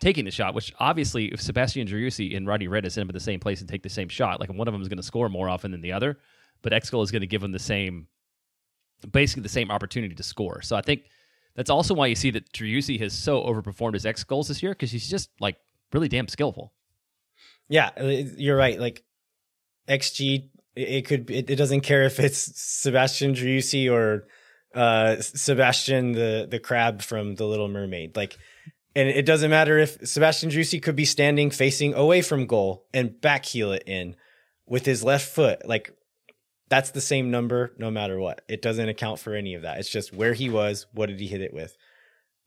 [0.00, 3.20] taking the shot, which obviously, if Sebastian Driussi and Rodney Redes end up in the
[3.20, 5.28] same place and take the same shot, like one of them is going to score
[5.28, 6.18] more often than the other,
[6.62, 8.06] but Xgoal is going to give them the same,
[9.10, 10.62] basically the same opportunity to score.
[10.62, 11.02] So I think
[11.56, 14.72] that's also why you see that Driussi has so overperformed his X goals this year
[14.72, 15.56] because he's just like
[15.92, 16.72] really damn skillful.
[17.68, 18.78] Yeah, uh, you're right.
[18.78, 19.02] Like
[19.88, 24.26] XG, it could it, it doesn't care if it's Sebastian Driussi or
[24.74, 28.16] uh, Sebastian the the crab from The Little Mermaid.
[28.16, 28.36] Like,
[28.96, 33.20] and it doesn't matter if Sebastian Driussi could be standing facing away from goal and
[33.20, 34.16] back heel it in
[34.66, 35.66] with his left foot.
[35.66, 35.94] Like,
[36.68, 38.42] that's the same number no matter what.
[38.48, 39.78] It doesn't account for any of that.
[39.78, 41.76] It's just where he was, what did he hit it with,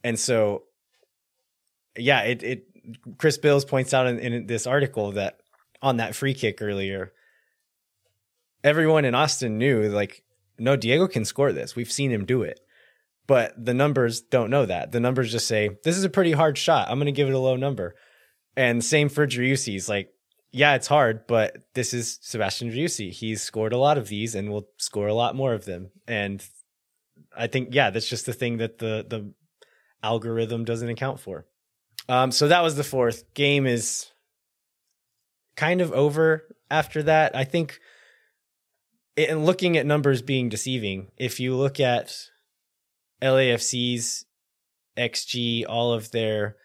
[0.04, 0.64] and so
[1.98, 2.68] yeah, it it
[3.18, 5.40] Chris Bills points out in, in this article that
[5.82, 7.12] on that free kick earlier
[8.64, 10.24] everyone in Austin knew like,
[10.60, 11.76] no, Diego can score this.
[11.76, 12.60] We've seen him do it.
[13.28, 14.92] But the numbers don't know that.
[14.92, 16.90] The numbers just say, this is a pretty hard shot.
[16.90, 17.96] I'm going to give it a low number.
[18.56, 19.90] And same for Driussi's.
[19.90, 20.14] Like,
[20.52, 23.12] yeah, it's hard, but this is Sebastian Driussi.
[23.12, 25.92] He's scored a lot of these and will score a lot more of them.
[26.08, 26.44] And
[27.36, 29.34] I think, yeah, that's just the thing that the, the
[30.02, 31.46] algorithm doesn't account for.
[32.10, 34.12] Um, so that was the fourth game is
[35.56, 37.36] kind of over after that.
[37.36, 37.80] I think
[39.18, 42.16] in looking at numbers being deceiving, if you look at
[43.22, 44.26] LAFC's
[44.96, 46.56] XG, all of their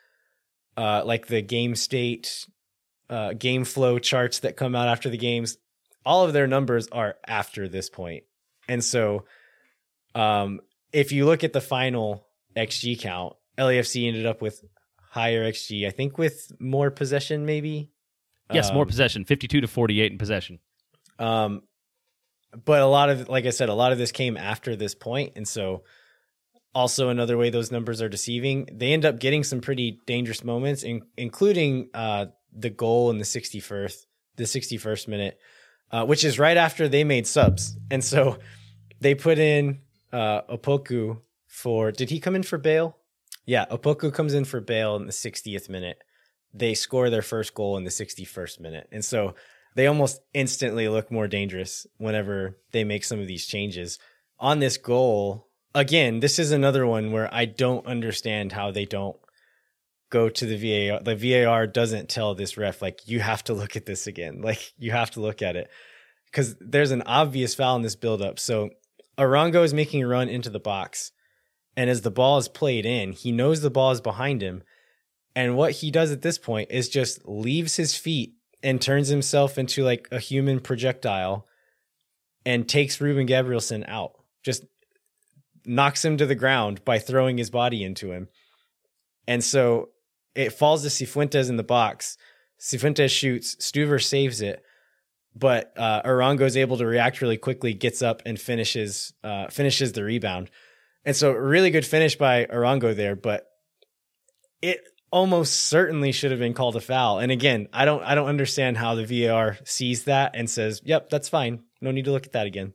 [0.77, 2.47] uh, like the game state,
[3.12, 5.59] uh, game flow charts that come out after the games,
[6.05, 8.25] all of their numbers are after this point.
[8.68, 9.25] And so,
[10.14, 10.61] um,
[10.92, 14.64] if you look at the final XG count, LAFC ended up with
[15.11, 15.87] higher XG.
[15.87, 17.90] I think with more possession, maybe.
[18.51, 20.59] Yes, Um, more possession, fifty-two to forty-eight in possession.
[21.18, 21.62] Um,
[22.64, 25.03] but a lot of, like I said, a lot of this came after this point.
[25.03, 25.85] point, and so
[26.75, 28.68] also another way those numbers are deceiving.
[28.72, 33.24] They end up getting some pretty dangerous moments, in, including uh, the goal in the
[33.24, 35.38] sixty first, the sixty first minute,
[35.90, 38.38] uh, which is right after they made subs, and so
[39.00, 39.80] they put in
[40.12, 41.92] uh, Opoku for.
[41.92, 42.96] Did he come in for Bale?
[43.44, 45.98] Yeah, Opoku comes in for Bale in the 60th minute.
[46.54, 48.88] They score their first goal in the 61st minute.
[48.92, 49.34] And so
[49.74, 53.98] they almost instantly look more dangerous whenever they make some of these changes.
[54.38, 59.16] On this goal, again, this is another one where I don't understand how they don't
[60.12, 61.01] go to the VAR.
[61.03, 64.42] The VAR doesn't tell this ref, like, you have to look at this again.
[64.53, 65.70] Like, you have to look at it.
[66.27, 68.38] Because there's an obvious foul in this buildup.
[68.38, 68.70] So
[69.18, 71.12] Arango is making a run into the box.
[71.77, 74.62] And as the ball is played in, he knows the ball is behind him.
[75.35, 79.57] And what he does at this point is just leaves his feet and turns himself
[79.57, 81.46] into like a human projectile
[82.44, 84.12] and takes Ruben Gabrielsen out.
[84.42, 84.64] Just
[85.64, 88.29] knocks him to the ground by throwing his body into him.
[89.27, 89.91] And so
[90.35, 92.16] it falls to Cifuentes in the box.
[92.61, 94.62] Cifuentes shoots, Stuver saves it,
[95.35, 99.92] but uh, Arango is able to react really quickly, gets up and finishes uh, finishes
[99.92, 100.51] the rebound.
[101.05, 103.47] And so really good finish by Arango there, but
[104.61, 107.18] it almost certainly should have been called a foul.
[107.18, 111.11] And again, I don't I don't understand how the VAR sees that and says, "Yep,
[111.11, 111.64] that's fine.
[111.81, 112.75] No need to look at that again."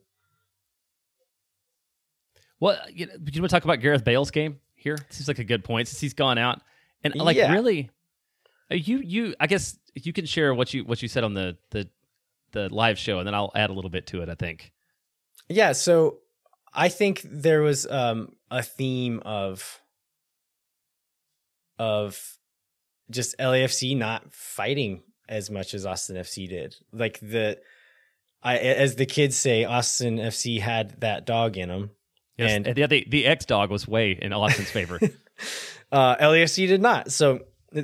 [2.60, 4.98] Well, you, you want to talk about Gareth Bale's game here?
[5.10, 6.60] Seems like a good point since he's gone out,
[7.04, 7.52] and like Yeah.
[7.52, 7.90] really,
[8.70, 11.56] uh, you you I guess you can share what you what you said on the
[11.70, 11.88] the
[12.52, 14.28] the live show, and then I'll add a little bit to it.
[14.28, 14.72] I think.
[15.48, 16.18] Yeah, so
[16.74, 19.80] I think there was um, a theme of
[21.78, 22.38] of
[23.10, 26.76] just LAFC not fighting as much as Austin FC did.
[26.92, 27.58] Like the
[28.42, 31.90] I as the kids say, Austin FC had that dog in them.
[32.36, 34.98] Yes, And- the the, the X dog was way in Austin's favor.
[35.90, 37.12] Uh, LAFC did not.
[37.12, 37.40] So
[37.76, 37.82] uh,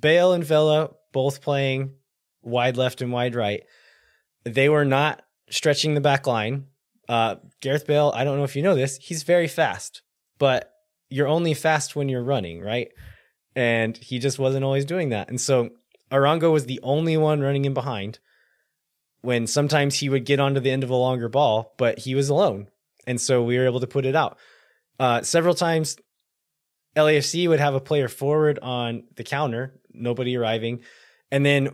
[0.00, 1.94] Bale and Vela both playing
[2.42, 3.62] wide left and wide right.
[4.44, 6.66] They were not stretching the back line.
[7.08, 10.02] Uh, Gareth Bale, I don't know if you know this, he's very fast,
[10.38, 10.70] but
[11.08, 12.88] you're only fast when you're running, right?
[13.56, 15.30] And he just wasn't always doing that.
[15.30, 15.70] And so
[16.12, 18.18] Arango was the only one running in behind
[19.22, 22.28] when sometimes he would get onto the end of a longer ball, but he was
[22.28, 22.68] alone.
[23.06, 24.38] And so we were able to put it out.
[25.00, 25.96] Uh, several times
[26.98, 30.80] LAFC would have a player forward on the counter, nobody arriving.
[31.30, 31.70] And then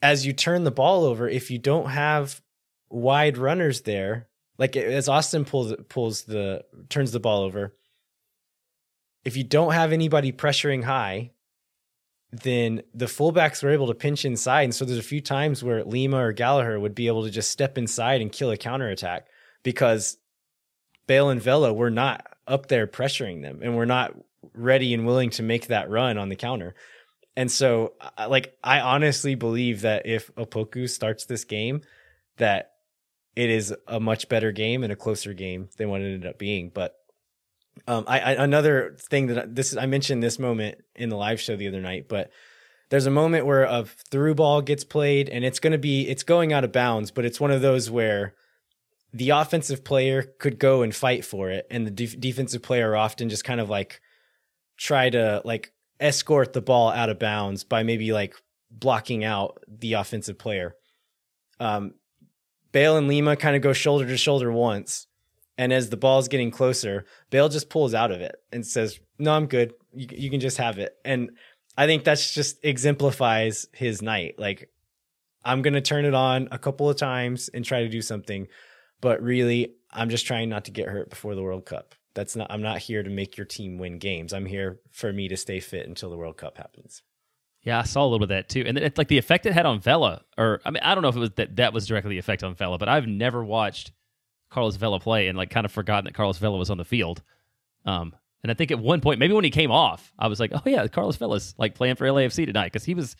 [0.00, 2.40] as you turn the ball over, if you don't have
[2.88, 4.28] wide runners there,
[4.58, 7.74] like as Austin pulls pulls the turns the ball over,
[9.24, 11.32] if you don't have anybody pressuring high,
[12.30, 14.62] then the fullbacks were able to pinch inside.
[14.62, 17.50] And so there's a few times where Lima or Gallagher would be able to just
[17.50, 19.26] step inside and kill a counterattack
[19.62, 20.16] because
[21.06, 24.14] Bale and Vela were not up there pressuring them and we're not
[24.54, 26.74] ready and willing to make that run on the counter.
[27.36, 31.82] And so like I honestly believe that if Opoku starts this game
[32.36, 32.72] that
[33.36, 36.38] it is a much better game and a closer game than what it ended up
[36.38, 36.70] being.
[36.74, 36.96] But
[37.86, 41.40] um, I, I another thing that I, this I mentioned this moment in the live
[41.40, 42.30] show the other night, but
[42.90, 46.24] there's a moment where a through ball gets played and it's going to be it's
[46.24, 48.34] going out of bounds, but it's one of those where
[49.12, 53.28] the offensive player could go and fight for it, and the def- defensive player often
[53.28, 54.00] just kind of like
[54.80, 58.34] try to like escort the ball out of bounds by maybe like
[58.70, 60.74] blocking out the offensive player.
[61.60, 61.94] Um,
[62.72, 65.06] Bale and Lima kind of go shoulder to shoulder once.
[65.58, 69.32] And as the ball's getting closer, Bale just pulls out of it and says, No,
[69.32, 69.74] I'm good.
[69.92, 70.96] You, you can just have it.
[71.04, 71.32] And
[71.76, 74.36] I think that's just exemplifies his night.
[74.38, 74.70] Like,
[75.44, 78.48] I'm going to turn it on a couple of times and try to do something.
[79.02, 81.94] But really, I'm just trying not to get hurt before the World Cup.
[82.14, 84.32] That's not I'm not here to make your team win games.
[84.32, 87.02] I'm here for me to stay fit until the World Cup happens.
[87.62, 88.64] Yeah, I saw a little bit of that too.
[88.66, 91.08] And it's like the effect it had on Vela, or I mean, I don't know
[91.08, 93.92] if it was that that was directly the effect on Vela, but I've never watched
[94.50, 97.22] Carlos Vela play and like kind of forgotten that Carlos Vela was on the field.
[97.84, 100.52] Um, and I think at one point, maybe when he came off, I was like,
[100.54, 103.14] oh yeah, Carlos Vela's like playing for LAFC tonight because he was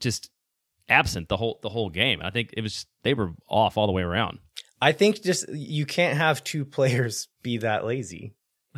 [0.00, 0.30] just
[0.88, 2.20] absent the whole the whole game.
[2.20, 4.38] And I think it was they were off all the way around.
[4.82, 8.34] I think just you can't have two players be that lazy.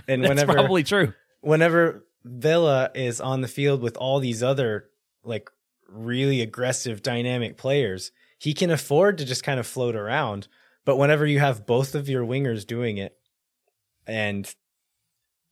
[0.07, 1.15] And That's whenever probably true.
[1.41, 4.91] whenever Vela is on the field with all these other
[5.25, 5.49] like
[5.89, 10.47] really aggressive dynamic players, he can afford to just kind of float around.
[10.85, 13.17] But whenever you have both of your wingers doing it
[14.07, 14.55] and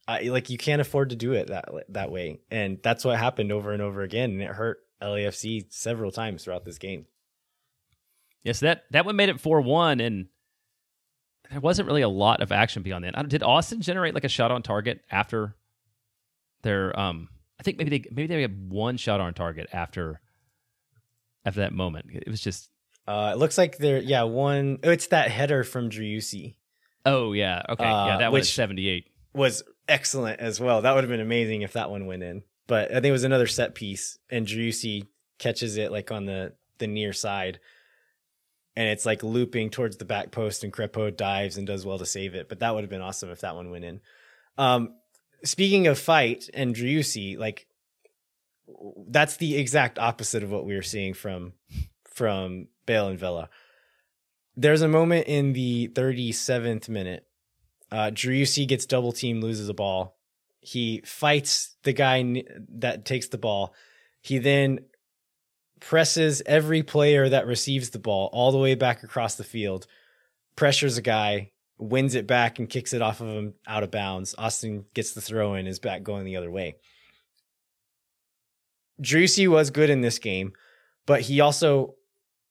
[0.07, 2.41] I like you can't afford to do it that that way.
[2.51, 6.67] And that's what happened over and over again and it hurt LAFC several times throughout
[6.67, 7.07] this game.
[8.45, 10.27] Yes, that that one made it four one, and
[11.53, 13.29] there wasn't really a lot of action beyond that.
[13.29, 15.55] Did Austin generate like a shot on target after
[16.63, 16.99] their?
[16.99, 17.29] Um,
[17.61, 20.21] I think maybe they maybe they had one shot on target after
[21.45, 22.07] after that moment.
[22.13, 22.71] It was just
[23.07, 24.79] Uh, it looks like they're yeah one.
[24.83, 26.57] Oh, it's that header from Driussi
[27.05, 29.07] oh yeah okay yeah Uh, that one which- seventy eight.
[29.35, 30.83] was excellent as well.
[30.83, 32.43] That would have been amazing if that one went in.
[32.69, 35.07] But I think it was another set piece, and Driussi
[35.39, 37.59] catches it like on the the near side,
[38.77, 42.07] and it's like looping towards the back post, and Crépeau dives and does well to
[42.07, 42.49] save it.
[42.49, 44.01] But that would have been awesome if that one went in.
[44.59, 44.95] Um,
[45.45, 47.67] speaking of fight and Driussi, like
[49.09, 51.53] that's the exact opposite of what we were seeing from
[52.05, 53.49] from Bale and Vela.
[54.57, 57.27] There's a moment in the 37th minute.
[57.91, 60.19] Uh, Driussi gets double team, loses a ball.
[60.61, 62.45] He fights the guy
[62.77, 63.75] that takes the ball.
[64.21, 64.81] He then
[65.89, 69.87] presses every player that receives the ball all the way back across the field,
[70.57, 74.35] pressures a guy, wins it back, and kicks it off of him out of bounds.
[74.39, 76.77] Austin gets the throw in, is back going the other way.
[79.01, 80.53] Driussi was good in this game,
[81.07, 81.97] but he also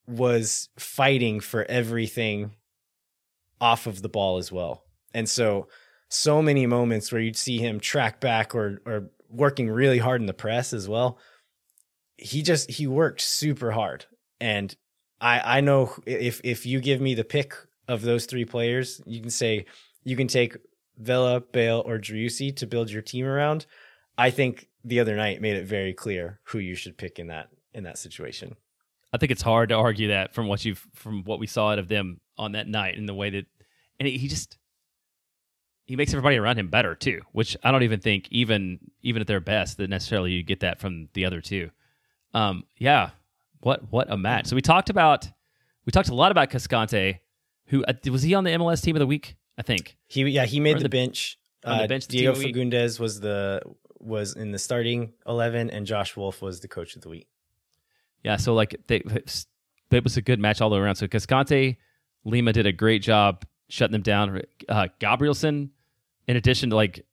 [0.06, 2.52] was fighting for everything
[3.60, 4.84] off of the ball as well.
[5.14, 5.68] And so
[6.08, 10.26] so many moments where you'd see him track back or or working really hard in
[10.26, 11.18] the press as well.
[12.22, 14.06] He just he worked super hard.
[14.40, 14.74] And
[15.20, 17.54] I I know if if you give me the pick
[17.88, 19.66] of those three players, you can say
[20.04, 20.56] you can take
[20.98, 23.66] Vela, Bale, or Driussi to build your team around.
[24.18, 27.48] I think the other night made it very clear who you should pick in that
[27.74, 28.56] in that situation.
[29.12, 31.78] I think it's hard to argue that from what you've from what we saw out
[31.78, 33.46] of them on that night and the way that
[33.98, 34.58] and he just
[35.86, 39.26] he makes everybody around him better too, which I don't even think even even at
[39.26, 41.70] their best that necessarily you get that from the other two.
[42.34, 43.10] Um, yeah,
[43.60, 44.46] what what a match.
[44.46, 45.28] So we talked about
[45.86, 47.18] we talked a lot about Cascante,
[47.66, 49.36] who uh, was he on the MLS team of the week?
[49.58, 49.96] I think.
[50.08, 51.38] He yeah he made the, the- bench.
[51.64, 52.72] on the Uh, bench the Diego team of the week.
[52.72, 53.62] Fagundez was the
[53.98, 57.28] was in the starting eleven, and Josh Wolff was the coach of the week.
[58.24, 59.02] Yeah, so like they,
[59.90, 60.94] it was a good match all the way around.
[60.96, 61.76] So Cascante,
[62.24, 64.40] Lima did a great job shutting them down.
[64.68, 65.70] Uh, Gabrielsen,
[66.28, 67.04] in addition to like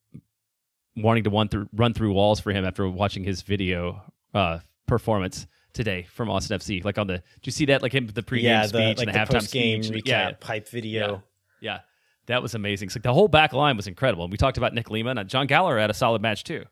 [0.95, 4.01] wanting to run through run through walls for him after watching his video
[4.33, 4.59] uh,
[4.89, 7.81] performance today from Austin FC, like on the, did you see that?
[7.81, 10.03] Like him the pregame yeah, the speech like and the, the halftime game speech.
[10.03, 11.23] recap Yeah, pipe video.
[11.61, 11.79] yeah,
[12.25, 12.89] that was amazing.
[12.89, 14.23] So the whole back line was incredible.
[14.23, 16.65] And we talked about Nick Lima and John Gallagher had a solid match too.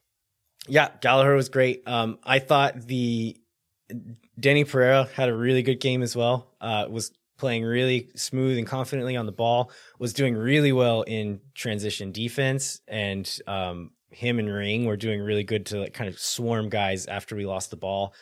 [0.67, 1.87] Yeah, Gallagher was great.
[1.87, 3.37] Um, I thought the
[4.39, 6.55] Danny Pereira had a really good game as well.
[6.59, 9.71] Uh, was playing really smooth and confidently on the ball.
[9.99, 15.43] Was doing really well in transition defense, and um, him and Ring were doing really
[15.43, 18.13] good to like kind of swarm guys after we lost the ball.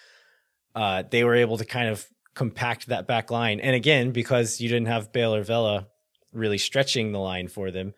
[0.74, 4.68] Uh, they were able to kind of compact that back line, and again because you
[4.68, 5.88] didn't have Bale or Vela
[6.34, 7.94] really stretching the line for them,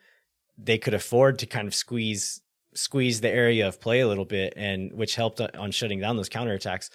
[0.58, 2.42] they could afford to kind of squeeze
[2.74, 6.30] squeeze the area of play a little bit, and which helped on shutting down those
[6.30, 6.90] counterattacks.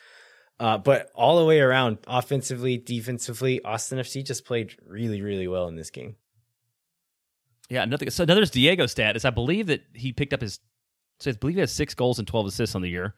[0.61, 5.67] Uh, but all the way around, offensively, defensively, Austin FC just played really, really well
[5.67, 6.15] in this game.
[7.69, 10.61] Yeah, another so another Diego stat is I believe that he picked up his
[11.23, 13.15] so I believe he has six goals and twelve assists on the year.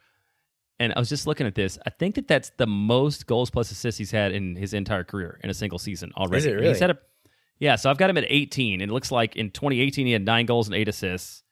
[0.80, 1.78] And I was just looking at this.
[1.86, 5.38] I think that that's the most goals plus assists he's had in his entire career
[5.44, 6.38] in a single season already.
[6.38, 6.68] Is it really?
[6.68, 6.98] He's had a,
[7.61, 10.24] yeah, so I've got him at 18, and it looks like in 2018 he had
[10.24, 11.42] nine goals and eight assists.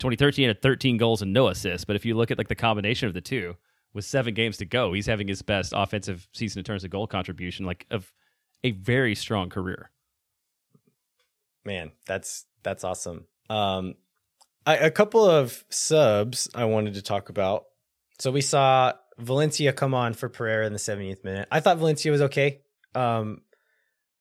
[0.00, 1.84] 2013 he had 13 goals and no assists.
[1.84, 3.56] But if you look at like the combination of the two,
[3.96, 7.06] with seven games to go, he's having his best offensive season in terms of goal
[7.06, 8.12] contribution, like of
[8.62, 9.90] a very strong career.
[11.64, 13.26] Man, that's that's awesome.
[13.48, 13.94] Um,
[14.66, 17.64] I, a couple of subs I wanted to talk about.
[18.18, 21.48] So we saw Valencia come on for Pereira in the 70th minute.
[21.50, 22.62] I thought Valencia was okay.
[22.94, 23.42] Um,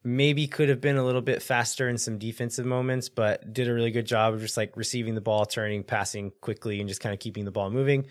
[0.04, 3.74] maybe could have been a little bit faster in some defensive moments, but did a
[3.74, 7.14] really good job of just like receiving the ball, turning, passing quickly, and just kind
[7.14, 8.06] of keeping the ball moving.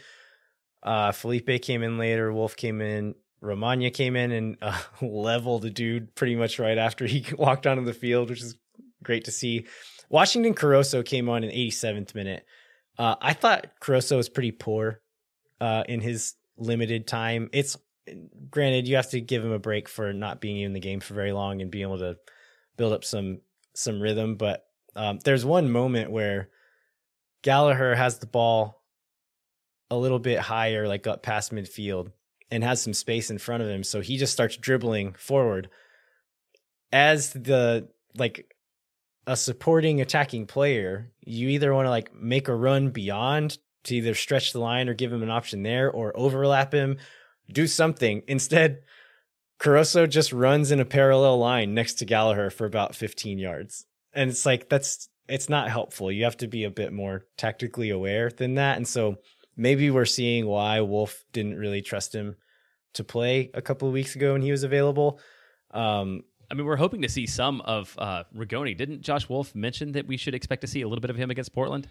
[0.82, 2.32] Uh, Felipe came in later.
[2.32, 3.14] Wolff came in.
[3.40, 7.84] Romagna came in and uh, leveled a dude pretty much right after he walked onto
[7.84, 8.56] the field, which is
[9.02, 9.66] great to see.
[10.08, 12.44] Washington Corozo came on in 87th minute.
[12.98, 15.00] Uh, I thought Corozo was pretty poor
[15.60, 17.50] uh, in his limited time.
[17.52, 17.76] It's
[18.50, 21.14] granted you have to give him a break for not being in the game for
[21.14, 22.16] very long and being able to
[22.76, 23.40] build up some
[23.74, 24.36] some rhythm.
[24.36, 26.50] But um, there's one moment where
[27.42, 28.82] Gallagher has the ball
[29.90, 32.12] a little bit higher, like up past midfield,
[32.50, 33.82] and has some space in front of him.
[33.84, 35.68] So he just starts dribbling forward.
[36.92, 38.53] As the like
[39.26, 44.14] a supporting attacking player, you either want to like make a run beyond to either
[44.14, 46.98] stretch the line or give him an option there or overlap him,
[47.50, 48.22] do something.
[48.26, 48.82] Instead,
[49.60, 53.86] Corozo just runs in a parallel line next to Gallagher for about 15 yards.
[54.12, 56.10] And it's like, that's, it's not helpful.
[56.10, 58.76] You have to be a bit more tactically aware than that.
[58.76, 59.16] And so
[59.56, 62.36] maybe we're seeing why Wolff didn't really trust him
[62.94, 65.18] to play a couple of weeks ago when he was available.
[65.72, 68.76] Um, I mean, we're hoping to see some of uh, Rigoni.
[68.76, 71.30] Didn't Josh Wolff mention that we should expect to see a little bit of him
[71.30, 71.88] against Portland?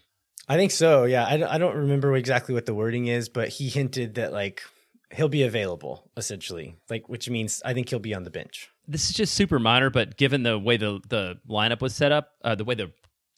[0.48, 1.06] I think so.
[1.06, 4.64] Yeah, I, I don't remember exactly what the wording is, but he hinted that like
[5.12, 8.70] he'll be available essentially, like which means I think he'll be on the bench.
[8.88, 12.32] This is just super minor, but given the way the the lineup was set up,
[12.44, 12.92] uh, the way the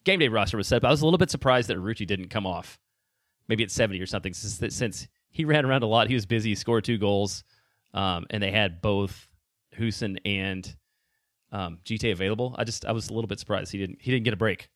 [0.03, 2.29] game day roster was set up, I was a little bit surprised that Urruti didn't
[2.29, 2.79] come off.
[3.47, 6.55] Maybe at seventy or something, since since he ran around a lot, he was busy,
[6.55, 7.43] scored two goals,
[7.93, 9.27] um, and they had both
[9.77, 10.75] Hoesen and
[11.55, 12.55] um, Djitté available.
[12.57, 14.69] I just I was a little bit surprised he didn't he didn't get a break.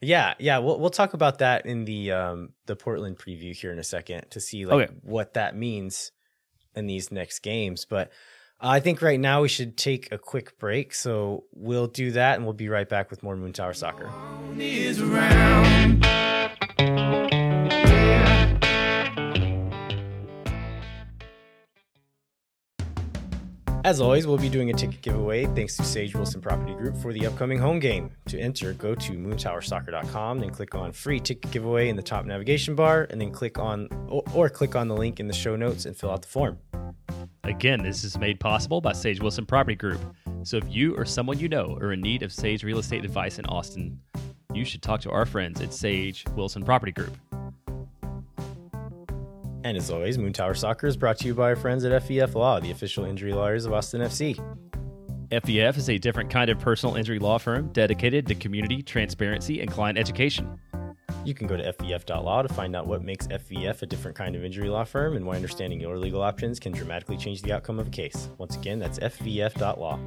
[0.00, 3.78] Yeah, yeah, we'll we'll talk about that in the um the Portland preview here in
[3.78, 4.94] a second to see like Okay.
[5.02, 6.12] what that means
[6.74, 7.86] in these next games.
[7.88, 8.10] But
[8.60, 12.44] I think right now we should take a quick break, so we'll do that and
[12.44, 14.10] we'll be right back with more Moon Tower Soccer.
[23.86, 27.12] As always, we'll be doing a ticket giveaway thanks to Sage Wilson Property Group for
[27.12, 28.10] the upcoming home game.
[28.26, 32.74] To enter, go to moontowersoccer.com, then click on free ticket giveaway in the top navigation
[32.74, 35.86] bar, and then click on or, or click on the link in the show notes
[35.86, 36.58] and fill out the form.
[37.44, 40.00] Again, this is made possible by Sage Wilson Property Group.
[40.42, 43.38] So if you or someone you know are in need of Sage real estate advice
[43.38, 44.00] in Austin,
[44.52, 47.16] you should talk to our friends at Sage Wilson Property Group.
[49.66, 52.36] And as always, Moon Tower Soccer is brought to you by our friends at FEF
[52.36, 54.36] Law, the official injury lawyers of Austin FC.
[55.32, 59.68] FEF is a different kind of personal injury law firm dedicated to community, transparency, and
[59.68, 60.60] client education.
[61.24, 64.44] You can go to FEF.law to find out what makes FEF a different kind of
[64.44, 67.88] injury law firm and why understanding your legal options can dramatically change the outcome of
[67.88, 68.28] a case.
[68.38, 69.98] Once again, that's FEF.law.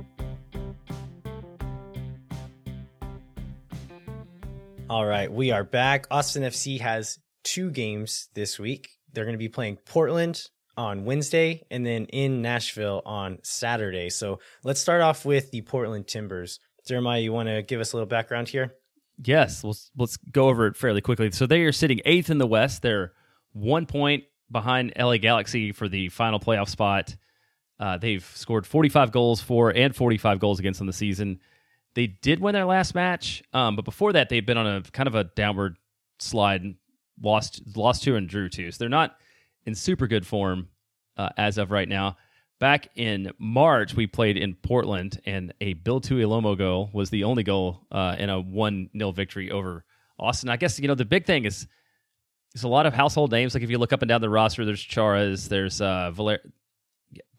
[4.89, 6.07] All right, we are back.
[6.09, 8.98] Austin FC has two games this week.
[9.13, 10.43] They're going to be playing Portland
[10.77, 14.09] on Wednesday and then in Nashville on Saturday.
[14.09, 16.59] So let's start off with the Portland Timbers.
[16.87, 18.75] Jeremiah, you want to give us a little background here?
[19.21, 21.29] Yes, let's let's go over it fairly quickly.
[21.31, 22.81] So they are sitting eighth in the West.
[22.81, 23.11] They're
[23.51, 27.15] one point behind LA Galaxy for the final playoff spot.
[27.79, 31.39] Uh, they've scored 45 goals for and 45 goals against them the season.
[31.95, 35.07] They did win their last match, um, but before that, they've been on a kind
[35.07, 35.77] of a downward
[36.19, 36.75] slide.
[37.21, 39.15] Lost lost two and drew two, so they're not
[39.65, 40.69] in super good form
[41.17, 42.17] uh, as of right now.
[42.59, 47.43] Back in March, we played in Portland, and a Bill Tuiloma goal was the only
[47.43, 49.85] goal uh, in a one 0 victory over
[50.17, 50.49] Austin.
[50.49, 51.67] I guess you know the big thing is
[52.53, 53.53] there's a lot of household names.
[53.53, 56.41] Like if you look up and down the roster, there's Charas, there's uh, Valer-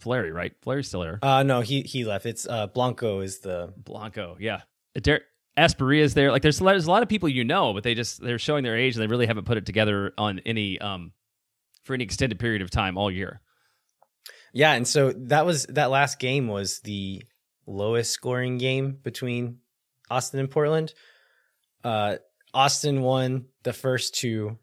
[0.00, 0.52] Valeri, right?
[0.64, 1.18] Valeri's still there.
[1.22, 2.26] Uh, no, he he left.
[2.26, 4.62] It's uh, Blanco is the Blanco, yeah.
[5.56, 6.30] Asprilla's there.
[6.30, 8.38] Like there's a, lot, there's a lot of people you know, but they just they're
[8.38, 11.12] showing their age and they really haven't put it together on any um
[11.84, 13.40] for any extended period of time all year.
[14.52, 17.22] yeah, and so that was that last game was the
[17.66, 19.58] lowest scoring game between
[20.10, 20.92] Austin and Portland.
[21.84, 22.16] Uh,
[22.52, 24.58] Austin won the first two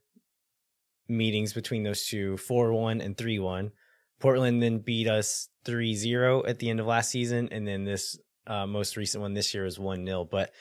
[1.07, 3.71] meetings between those two 4-1 and 3-1.
[4.19, 8.65] Portland then beat us 3-0 at the end of last season and then this uh,
[8.65, 10.51] most recent one this year is 1-0 but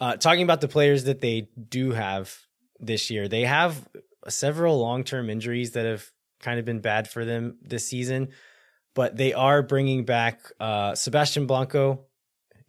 [0.00, 2.36] uh, talking about the players that they do have
[2.78, 3.88] this year they have
[4.28, 8.28] several long-term injuries that have kind of been bad for them this season
[8.96, 12.06] but they are bringing back uh, Sebastian Blanco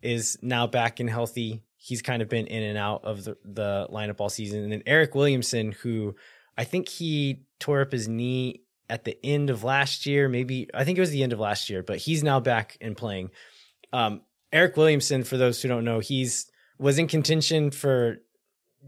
[0.02, 1.64] is now back and healthy.
[1.78, 4.62] He's kind of been in and out of the, the lineup all season.
[4.64, 6.16] And then Eryk Williamson, who
[6.58, 10.84] I think he tore up his knee at the end of last year, maybe I
[10.84, 13.32] think it was the end of last year, but he's now back and playing.
[13.94, 14.22] Um,
[14.54, 18.18] Eryk Williamson, for those who don't know, he's was in contention for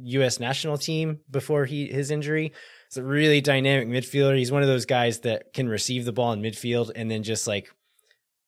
[0.02, 0.40] U.S.
[0.40, 2.54] national team before he his injury.
[2.88, 4.38] It's a really dynamic midfielder.
[4.38, 7.48] He's one of those guys that can receive the ball in midfield and then just
[7.48, 7.70] like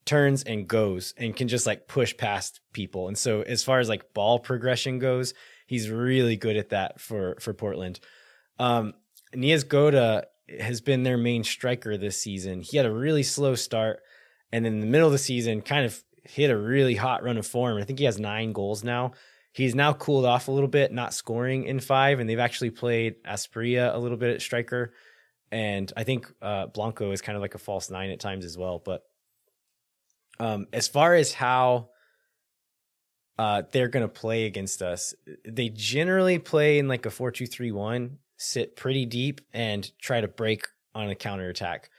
[0.05, 3.07] turns and goes and can just like push past people.
[3.07, 5.33] And so as far as like ball progression goes,
[5.67, 7.99] he's really good at that for for Portland.
[8.59, 8.93] Um
[9.35, 10.23] Niezgoda
[10.59, 12.61] has been their main striker this season.
[12.61, 14.01] He had a really slow start
[14.51, 17.47] and in the middle of the season kind of hit a really hot run of
[17.47, 17.77] form.
[17.77, 19.11] I think he has 9 goals now.
[19.53, 23.15] He's now cooled off a little bit, not scoring in 5 and they've actually played
[23.23, 24.93] Asprilla a little bit at striker
[25.51, 28.57] and I think uh, Blanco is kind of like a false nine at times as
[28.57, 29.03] well, but
[30.39, 31.89] um, as far as how
[33.37, 35.13] uh, they're going to play against us,
[35.45, 40.21] they generally play in like a 4 2 3 1, sit pretty deep and try
[40.21, 41.89] to break on a counter attack.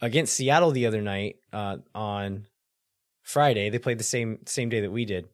[0.00, 2.46] Against Seattle the other night uh, on
[3.22, 5.28] Friday, they played the same same day that we did.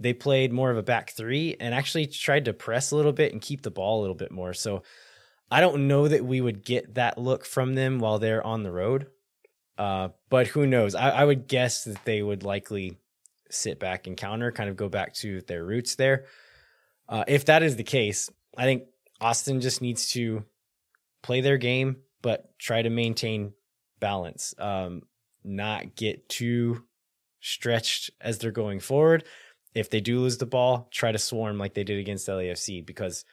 [0.00, 3.32] They played more of a back three and actually tried to press a little bit
[3.32, 4.54] and keep the ball a little bit more.
[4.54, 4.82] So
[5.50, 8.72] I don't know that we would get that look from them while they're on the
[8.72, 9.08] road.
[9.76, 10.94] Uh, but who knows?
[10.94, 12.98] I, I, would guess that they would likely
[13.50, 16.26] sit back and counter, kind of go back to their roots there.
[17.08, 18.84] Uh, if that is the case, I think
[19.22, 20.44] Austin just needs to
[21.22, 23.54] play their game, but try to maintain
[24.00, 25.02] balance, um,
[25.44, 26.84] not get too
[27.40, 29.24] stretched as they're going forward.
[29.74, 33.24] If they do lose the ball, try to swarm like they did against LAFC because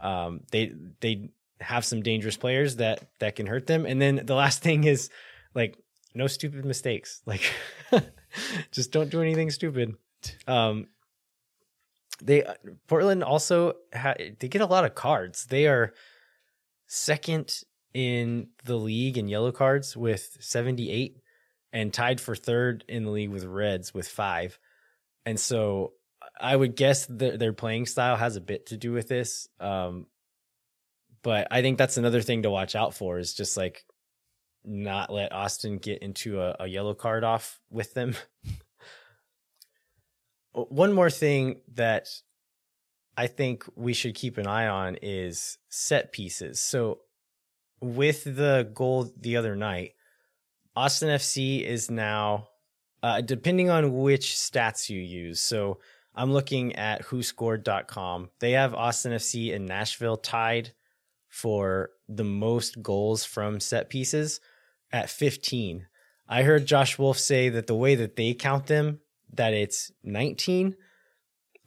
[0.00, 1.30] um, they they
[1.60, 3.86] have some dangerous players that that can hurt them.
[3.86, 5.10] And then the last thing is
[5.54, 5.78] like
[6.14, 7.22] no stupid mistakes.
[7.26, 7.42] Like
[8.70, 9.94] just don't do anything stupid.
[10.46, 10.86] Um
[12.22, 12.44] they
[12.86, 15.46] Portland also ha- they get a lot of cards.
[15.46, 15.92] They are
[16.86, 17.62] second
[17.92, 21.18] in the league in yellow cards with 78
[21.72, 24.58] and tied for third in the league with Reds with 5.
[25.24, 25.92] And so
[26.40, 29.48] I would guess that their playing style has a bit to do with this.
[29.60, 30.06] Um
[31.22, 33.84] but I think that's another thing to watch out for is just like
[34.64, 38.14] not let Austin get into a, a yellow card off with them.
[40.52, 42.08] One more thing that
[43.16, 46.60] I think we should keep an eye on is set pieces.
[46.60, 47.00] So
[47.80, 49.92] with the goal the other night,
[50.74, 52.48] Austin FC is now,
[53.02, 55.40] uh, depending on which stats you use.
[55.40, 55.78] So
[56.14, 58.30] I'm looking at whoscored.com.
[58.38, 60.72] They have Austin FC and Nashville tied
[61.28, 64.40] for the most goals from set pieces
[64.92, 65.86] at 15.
[66.28, 69.00] I heard Josh Wolff say that the way that they count them,
[69.32, 70.76] that it's 19.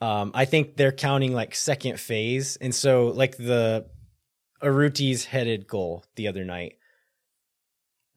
[0.02, 2.58] Um, I think they're counting like second phase.
[2.58, 3.88] And so, like the
[4.62, 6.76] Urruti's headed goal the other night,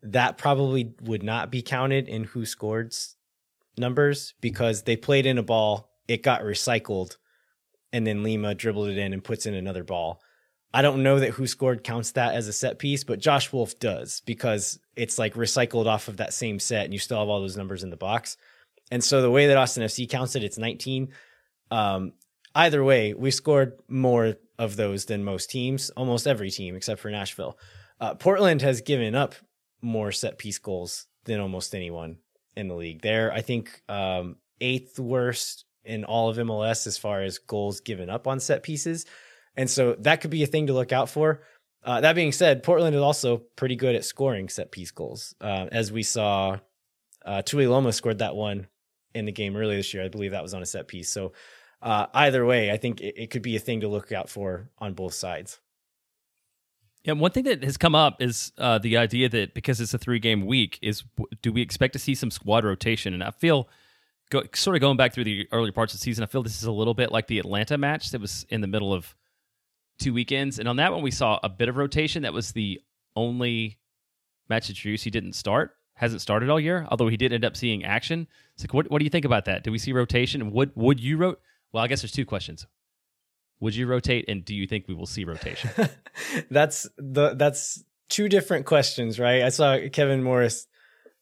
[0.02, 3.16] that probably would not be counted in WhoScored's
[3.76, 7.16] numbers because they played in a ball, it got recycled,
[7.92, 10.20] and then Lima dribbled it in and puts in another ball.
[10.72, 14.20] I don't know that WhoScored counts that as a set piece, but Josh Wolff does
[14.26, 17.56] because it's like recycled off of that same set and you still have all those
[17.56, 18.36] numbers in the box.
[18.90, 21.08] And so the way that Austin FC counts it, it's 19.
[21.70, 22.12] Um,
[22.54, 27.10] either way, we scored more of those than most teams, almost every team except for
[27.10, 27.58] Nashville.
[28.00, 29.34] Uh, Portland has given up
[29.80, 32.18] more set piece goals than almost anyone
[32.56, 33.02] in the league.
[33.02, 38.10] They're, I think, um, eighth worst in all of MLS as far as goals given
[38.10, 39.06] up on set pieces.
[39.56, 41.42] And so that could be a thing to look out for.
[41.84, 45.34] Uh, that being said, Portland is also pretty good at scoring set piece goals.
[45.40, 46.58] Uh, as we saw,
[47.24, 48.66] uh, Tuiloma scored that one
[49.14, 50.04] in the game earlier this year.
[50.04, 51.08] I believe that was on a set piece.
[51.10, 51.32] So
[51.80, 54.68] uh, either way, I think it, it could be a thing to look out for
[54.78, 55.60] on both sides.
[57.04, 59.98] Yeah, one thing that has come up is uh, the idea that because it's a
[59.98, 61.04] three game week, is
[61.42, 63.14] do we expect to see some squad rotation?
[63.14, 63.68] And I feel,
[64.30, 66.58] go, sort of going back through the earlier parts of the season, I feel this
[66.58, 69.14] is a little bit like the Atlanta match that was in the middle of
[69.98, 70.58] two weekends.
[70.58, 72.22] And on that one, we saw a bit of rotation.
[72.22, 72.80] That was the
[73.16, 73.78] only
[74.48, 77.84] match that Driussi didn't start, hasn't started all year, although he did end up seeing
[77.84, 78.26] action.
[78.54, 79.62] It's like, what, what do you think about that?
[79.62, 80.50] Do we see rotation?
[80.52, 81.40] Would would you rotate?
[81.72, 82.66] Well, I guess there's two questions.
[83.60, 85.70] Would you rotate, and do you think we will see rotation?
[86.50, 89.42] that's the that's two different questions, right?
[89.42, 90.66] I saw Kevin Morris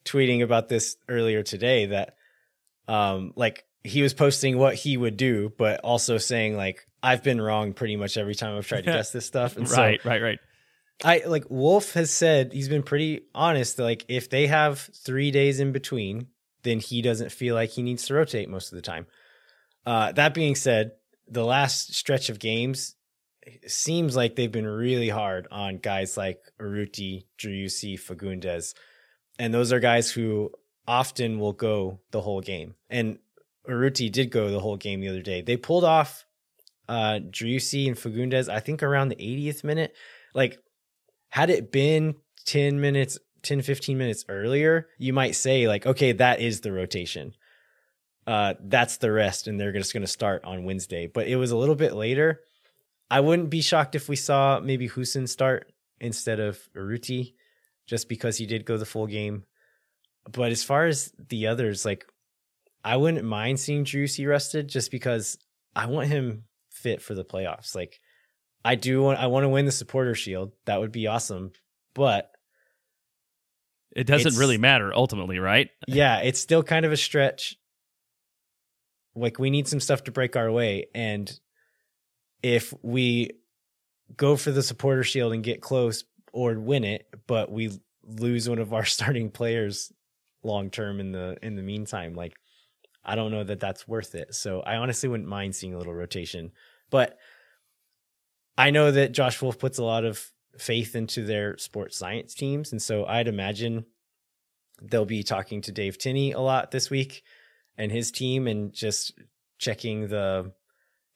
[0.05, 2.17] tweeting about this earlier today that
[2.89, 7.41] um like he was posting what he would do, but also saying like I've been
[7.41, 9.57] wrong pretty much every time I've tried to guess this stuff.
[9.57, 10.39] And right, so, right, right.
[11.05, 13.79] I like Wolff has said he's been pretty honest.
[13.79, 16.29] Like if they have three days in between,
[16.63, 19.07] then he doesn't feel like he needs to rotate most of the time.
[19.85, 20.93] Uh, that being said,
[21.29, 22.95] the last stretch of games
[23.67, 28.75] seems like they've been really hard on guys like Urruti, Driussi, Fagundez.
[29.39, 30.51] And those are guys who
[30.87, 32.75] often will go the whole game.
[32.91, 33.19] And
[33.69, 35.43] Urruti did go the whole game the other day.
[35.43, 36.25] They pulled off
[36.89, 39.95] uh Driussi and Fagundez, I think around the 80th minute.
[40.35, 40.59] Like,
[41.29, 42.17] had it been
[42.47, 47.35] 10 minutes, 10, 15 minutes earlier, you might say, like, okay, that is the rotation.
[48.27, 51.07] Uh, that's the rest, and they're just going to start on Wednesday.
[51.07, 52.41] But it was a little bit later.
[53.09, 57.35] I wouldn't be shocked if we saw maybe Hoesen start instead of Urruti,
[57.87, 59.45] just because he did go the full game.
[60.29, 62.05] But as far as the others, like
[62.85, 65.39] I wouldn't mind seeing Driussi rested just because
[65.77, 67.77] I want him fit for the playoffs.
[67.77, 68.01] Like
[68.65, 70.51] I do want I want to win the supporter shield.
[70.65, 71.53] That would be awesome.
[71.95, 72.33] But
[73.95, 75.71] It doesn't really matter ultimately, right?
[75.87, 77.57] yeah, it's still kind of a stretch.
[79.17, 81.41] Like we need some stuff to break our way, and
[82.43, 83.31] if we
[84.17, 87.71] go for the supporter shield and get close or win it, but we
[88.05, 89.93] lose one of our starting players
[90.43, 92.35] long term in the in the meantime, like
[93.05, 94.35] I don't know that that's worth it.
[94.35, 96.53] So I honestly wouldn't mind seeing a little rotation,
[96.91, 97.19] but
[98.59, 102.73] I know that Josh Wolff puts a lot of faith into their sports science teams,
[102.73, 103.87] and so I'd imagine
[104.83, 107.23] they'll be talking to Dave Tinney a lot this week
[107.79, 109.13] and his team and just
[109.59, 110.53] checking the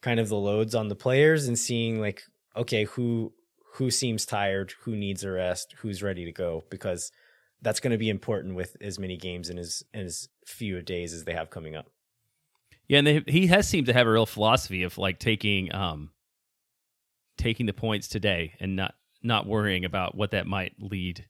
[0.03, 2.23] kind of the loads on the players and seeing like
[2.57, 3.33] okay who
[3.75, 7.13] who seems tired who needs a rest who's ready to go because
[7.63, 11.25] that's going to be important with as many games and as as few days as
[11.25, 11.87] they have coming up.
[12.89, 16.11] Yeah, and they, he has seemed to have a real philosophy of like taking um
[17.37, 21.27] taking the points today and not not worrying about what that might lead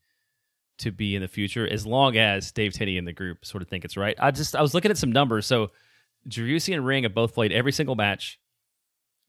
[0.80, 3.68] to be in the future, as long as Dave Tinney and the group sort of
[3.68, 4.14] think it's right.
[4.18, 5.46] I just I was looking at some numbers.
[5.46, 5.70] So
[6.28, 8.38] Driussi and Ring have both played every single match.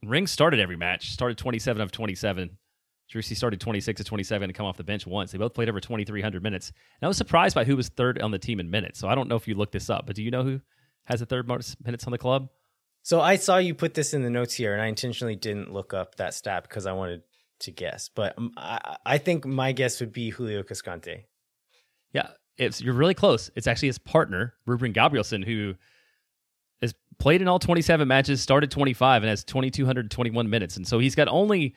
[0.04, 2.58] Ring started every match, started 27 of 27.
[3.14, 5.32] Driussi started 26 of 27 and come off the bench once.
[5.32, 6.70] They both played over 2,300 minutes.
[6.70, 9.00] And I was surprised by who was third on the team in minutes.
[9.00, 10.62] So I don't know if you looked this up, but do you know who
[11.06, 12.50] has the third most minutes on the club?
[13.04, 15.94] so i saw you put this in the notes here and i intentionally didn't look
[15.94, 17.22] up that stat because i wanted
[17.60, 21.26] to guess but um, i i think my guess would be julio cascante
[22.14, 23.50] Yeah, it's you're really close.
[23.56, 25.76] It's actually his partner, Ruben Gabrielsen, who
[26.82, 30.78] has played in all 27 matches, started 25, and has 2,221 minutes.
[30.78, 31.76] And so he's got only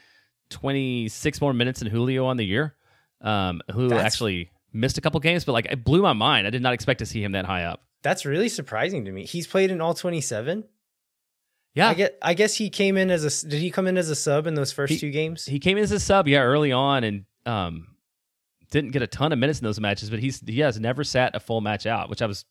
[0.51, 2.74] 26 more minutes than Julio on the year.
[3.20, 6.47] Um, who That's- actually missed a couple games, but like it blew my mind.
[6.47, 7.82] I did not expect to see him that high up.
[8.03, 10.64] that's really surprising to me he's played in all 27
[11.74, 12.18] Yeah, I get.
[12.20, 13.49] I guess he came in as a.
[13.49, 15.47] Did he come in as a sub in those first He- two games?
[15.47, 17.93] he came in as a sub, yeah, early on, and um,
[18.70, 20.10] didn't get a ton of minutes in those matches.
[20.10, 22.44] But he's he has never sat a full match out, which I was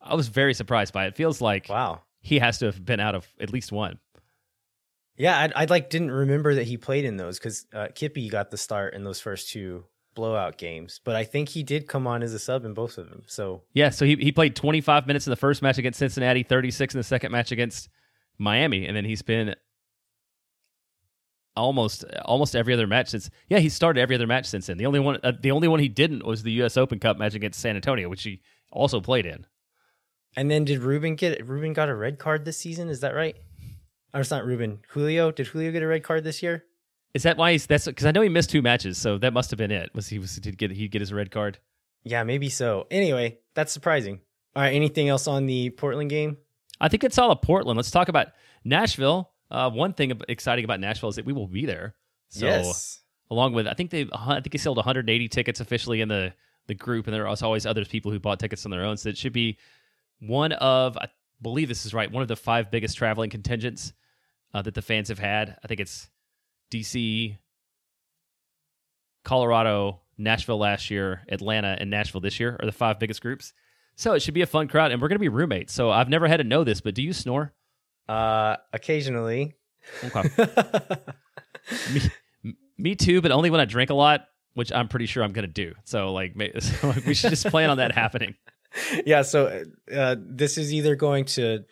[0.00, 1.06] I was very surprised by.
[1.06, 2.02] It feels like wow.
[2.20, 3.98] he has to have been out of at least one.
[5.16, 8.50] Yeah, I, I like didn't remember that he played in those because uh, Kippy got
[8.50, 12.22] the start in those first two blowout games, but I think he did come on
[12.22, 13.22] as a sub in both of them.
[13.26, 16.94] So Yeah, so he he played 25 minutes in the first match against Cincinnati, 36
[16.94, 17.88] in the second match against
[18.38, 19.54] Miami, and then he's been
[21.56, 23.30] almost almost every other match since.
[23.48, 24.76] Yeah, he started every other match since then.
[24.78, 26.76] The only one uh, the only one he didn't was the U.S.
[26.76, 28.40] Open Cup match against San Antonio, which he
[28.70, 29.46] also played in.
[30.36, 32.88] and then did Ruben get Ruben got a red card this season?
[32.88, 33.36] Is that right?
[34.14, 34.80] Or it's not Ruben.
[34.90, 36.64] Julio did Julio get a red card this year?
[37.14, 39.50] Is that why he's that's because I know he missed two matches, so that must
[39.50, 39.90] have been it.
[39.94, 41.58] Was he was did get he get his red card?
[42.04, 42.86] Yeah, maybe so.
[42.90, 44.20] Anyway, that's surprising.
[44.54, 46.36] All right, anything else on the Portland game?
[46.80, 47.76] I think it's all of Portland.
[47.76, 48.28] Let's talk about
[48.64, 49.32] Nashville.
[49.50, 51.94] Uh, one thing exciting about Nashville is that we will be there.
[52.28, 53.00] So yes.
[53.30, 56.32] along with I think they I think they sold 180 tickets officially in the
[56.66, 58.96] the group, and there are always other people who bought tickets on their own.
[58.96, 59.58] So it should be
[60.20, 61.08] one of I
[61.40, 63.92] believe this is right one of the five biggest traveling contingents
[64.52, 65.56] uh, that the fans have had.
[65.62, 66.08] I think it's
[66.70, 67.36] DC,
[69.24, 73.52] Colorado, Nashville last year, Atlanta, and Nashville this year are the five biggest groups.
[73.96, 75.72] So it should be a fun crowd, and we're going to be roommates.
[75.72, 77.52] So I've never had to know this, but do you snore?
[78.08, 79.54] Uh, occasionally.
[80.04, 80.28] Okay.
[81.92, 85.32] me, me too, but only when I drink a lot, which I'm pretty sure I'm
[85.32, 85.74] going to do.
[85.84, 88.34] So like, so we should just plan on that happening.
[89.06, 91.64] yeah so uh, this is either going to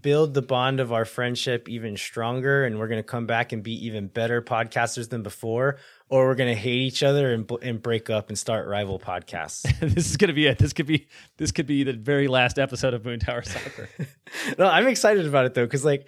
[0.00, 3.62] build the bond of our friendship even stronger and we're going to come back and
[3.62, 5.78] be even better podcasters than before
[6.10, 9.62] or we're going to hate each other and, and break up and start rival podcasts
[9.80, 10.58] this is going to be it.
[10.58, 11.08] This could be
[11.38, 13.88] this could be the very last episode of Moon Tower Soccer.
[14.58, 16.06] no i'm excited about it though because like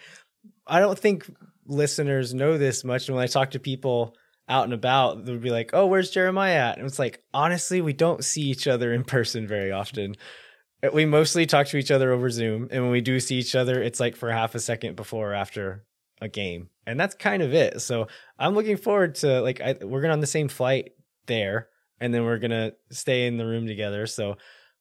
[0.66, 1.28] i don't think
[1.66, 4.16] listeners know this much and when i talk to people
[4.48, 7.92] out and about they'll be like oh where's jeremiah at and it's like honestly we
[7.92, 10.14] don't see each other in person very often
[10.82, 13.54] uh, we mostly talk to each other over zoom and when we do see each
[13.54, 15.84] other it's like for half a second before or after
[16.20, 17.80] a game and that's kind of it.
[17.82, 18.08] So
[18.38, 20.92] I'm looking forward to like I, we're gonna on the same flight
[21.26, 21.68] there,
[22.00, 24.06] and then we're gonna stay in the room together.
[24.06, 24.36] So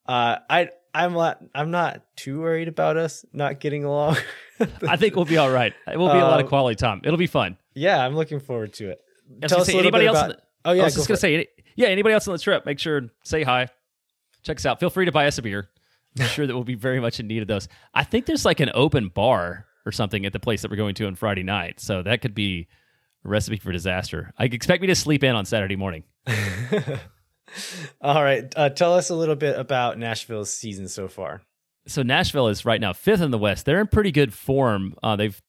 [0.07, 4.17] uh, I I'm not I'm not too worried about us not getting along.
[4.87, 5.73] I think we'll be all right.
[5.91, 7.01] It will be a lot of Um, quality time.
[7.03, 7.57] It'll be fun.
[7.73, 8.99] yeah, I'm looking forward to it.
[9.47, 10.17] Tell us a little bit else?
[10.17, 11.47] about- the- Oh yeah, I was go just gonna it.
[11.55, 11.87] say, yeah.
[11.87, 12.65] Anybody else on the trip?
[12.67, 13.67] Make sure say hi.
[14.43, 14.79] Check us out.
[14.79, 15.69] Feel free to buy us a beer.
[16.19, 17.67] I'm sure that we'll be very much in need of those.
[17.95, 20.95] I think there's like an open bar or something at the place that we're going
[20.95, 22.67] to on Friday night, so that could be
[23.25, 24.31] a recipe for disaster.
[24.37, 26.03] I expect me to sleep in on Saturday morning.
[28.01, 31.41] All right, uh, tell us a little bit about Nashville's season so far.
[31.85, 33.65] so Nashville is right now fifth in the West.
[33.65, 34.95] They're in pretty good form.
[35.03, 35.41] Uh, they've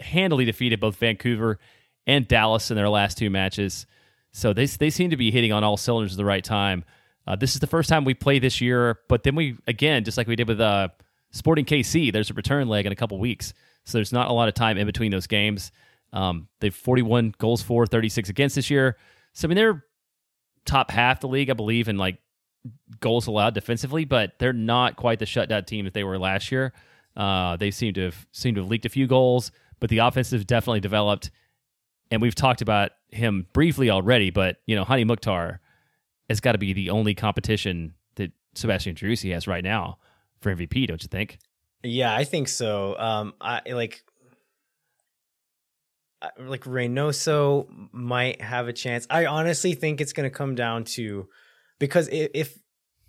[0.00, 1.58] handily defeated both Vancouver
[2.06, 3.86] and Dallas in their last two matches.
[4.32, 6.84] So they they seem to be hitting on all cylinders at the right time.
[7.26, 10.18] Uh, this is the first time we play this year, but then we again, just
[10.18, 10.88] like we did with uh,
[11.36, 13.52] Sporting KC, there's a return leg in a couple weeks.
[13.84, 15.70] So there's not a lot of time in between those games.
[16.12, 18.96] Um, they've 41 goals for, 36 against this year.
[19.34, 19.84] So I mean they're
[20.64, 22.18] top half the league, I believe, in like
[23.00, 26.72] goals allowed defensively, but they're not quite the shutdown team that they were last year.
[27.14, 30.30] Uh, they seem to have seem to have leaked a few goals, but the offense
[30.30, 31.30] has definitely developed.
[32.10, 35.60] And we've talked about him briefly already, but you know, Hani Mukhtar
[36.30, 39.98] has got to be the only competition that Sebastian Driussi has right now
[40.40, 41.38] for MVP, don't you think?
[41.82, 42.98] Yeah, I think so.
[42.98, 44.02] Um, I like,
[46.38, 49.06] like Reynoso might have a chance.
[49.10, 51.28] I honestly think it's going to come down to
[51.78, 52.58] because if, if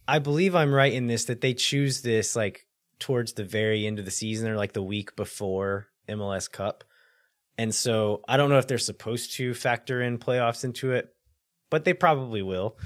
[0.08, 2.66] I believe I'm right in this, that they choose this like
[3.00, 6.84] towards the very end of the season or like the week before MLS Cup,
[7.58, 11.08] and so I don't know if they're supposed to factor in playoffs into it,
[11.70, 12.78] but they probably will.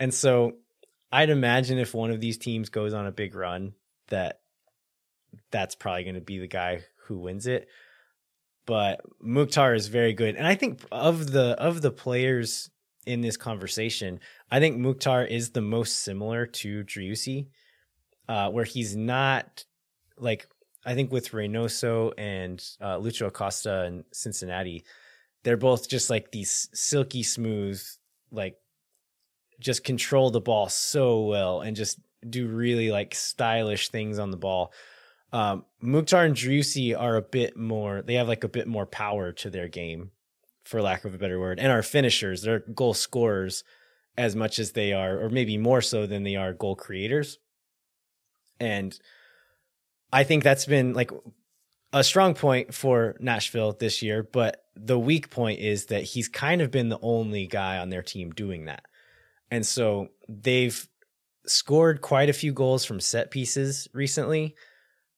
[0.00, 0.54] And so
[1.10, 3.74] I'd imagine if one of these teams goes on a big run,
[4.08, 4.40] that
[5.50, 7.68] that's probably going to be the guy who wins it.
[8.66, 12.70] But Mukhtar is very good, and I think of the of the players
[13.06, 17.46] in this conversation, I think Mukhtar is the most similar to Driussi,
[18.28, 19.64] uh, where he's not
[20.18, 20.46] like
[20.84, 24.84] I think with Reynoso and uh, Lucho Acosta and Cincinnati,
[25.42, 27.82] they're both just like these silky smooth,
[28.30, 28.58] like
[29.60, 31.98] just control the ball so well and just
[32.28, 34.72] do really like stylish things on the ball.
[35.32, 39.32] Um, Mukhtar and Driussi are a bit more, they have like a bit more power
[39.32, 40.10] to their game,
[40.64, 42.42] for lack of a better word, and are finishers.
[42.42, 43.64] They're goal scorers
[44.16, 47.38] as much as they are, or maybe more so than they are goal creators.
[48.58, 48.98] And
[50.12, 51.10] I think that's been like
[51.92, 56.60] a strong point for Nashville this year, but the weak point is that he's kind
[56.60, 58.84] of been the only guy on their team doing that.
[59.50, 60.88] And so they've
[61.46, 64.54] scored quite a few goals from set pieces recently,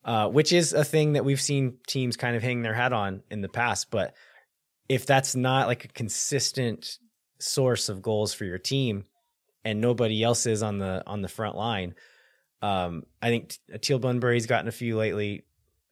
[0.05, 3.23] uh, which is a thing that we've seen teams kind of hang their hat on
[3.29, 3.91] in the past.
[3.91, 4.15] But
[4.87, 6.97] if that's not like a consistent
[7.39, 9.05] source of goals for your team
[9.63, 11.95] and nobody else is on the on the front line,
[12.61, 15.45] um, I think Teal Bunbury's gotten a few lately.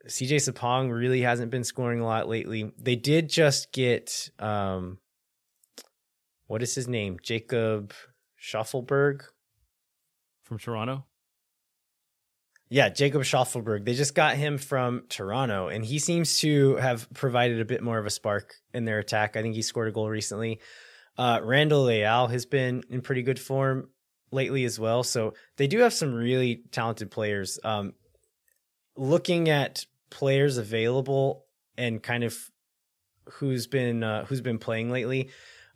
[0.08, 2.72] CJ Sapong really hasn't been scoring a lot lately.
[2.78, 4.98] They did just get um,
[6.48, 7.20] what is his name?
[7.22, 7.94] Jacob
[8.42, 9.24] Shaffelburg.
[10.44, 11.06] From Toronto?
[12.70, 13.86] Yeah, Jacob Shaffelburg.
[13.86, 17.98] They just got him from Toronto, and he seems to have provided a bit more
[17.98, 19.36] of a spark in their attack.
[19.36, 20.60] I think he scored a goal recently.
[21.18, 23.90] Uh, Randall Leal has been in pretty good form
[24.32, 25.04] lately as well.
[25.04, 27.60] So they do have some really talented players.
[27.64, 27.94] Um,
[28.96, 31.46] looking at players available
[31.78, 32.38] and kind of
[33.34, 35.30] who's been uh, who's been playing lately,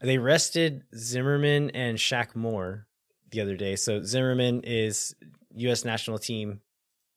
[0.10, 2.88] they rested Zimmerman and Shaq Moore
[3.32, 3.76] the other day.
[3.76, 5.16] So Zimmerman is
[5.56, 5.86] U.S.
[5.86, 6.62] national team,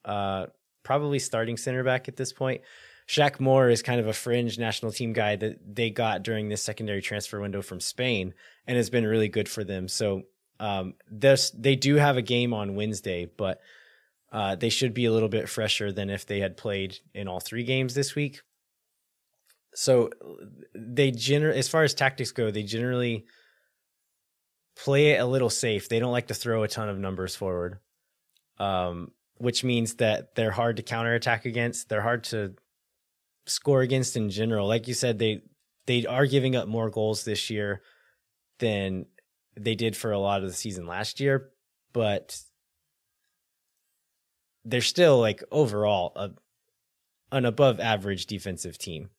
[0.04, 0.46] uh,
[0.82, 2.62] probably starting center back at this point.
[3.08, 6.62] Shaq Moore is kind of a fringe national team guy that they got during this
[6.62, 8.34] secondary transfer window from Spain
[8.66, 9.86] and has been really good for them.
[9.86, 10.22] So
[10.58, 13.60] um, they do have a game on Wednesday, but
[14.32, 17.40] uh, they should be a little bit fresher than if they had played in all
[17.40, 18.42] three games this week.
[19.76, 20.08] So
[20.74, 23.26] they gener as far as tactics go, they generally
[24.74, 25.90] play it a little safe.
[25.90, 27.78] They don't like to throw a ton of numbers forward,
[28.58, 31.90] um, which means that they're hard to counterattack against.
[31.90, 32.54] They're hard to
[33.44, 34.66] score against in general.
[34.66, 35.42] Like you said, they
[35.84, 37.82] they are giving up more goals this year
[38.60, 39.04] than
[39.60, 41.50] they did for a lot of the season last year,
[41.92, 42.40] but
[44.64, 46.30] they're still like overall a,
[47.30, 49.10] an above average defensive team.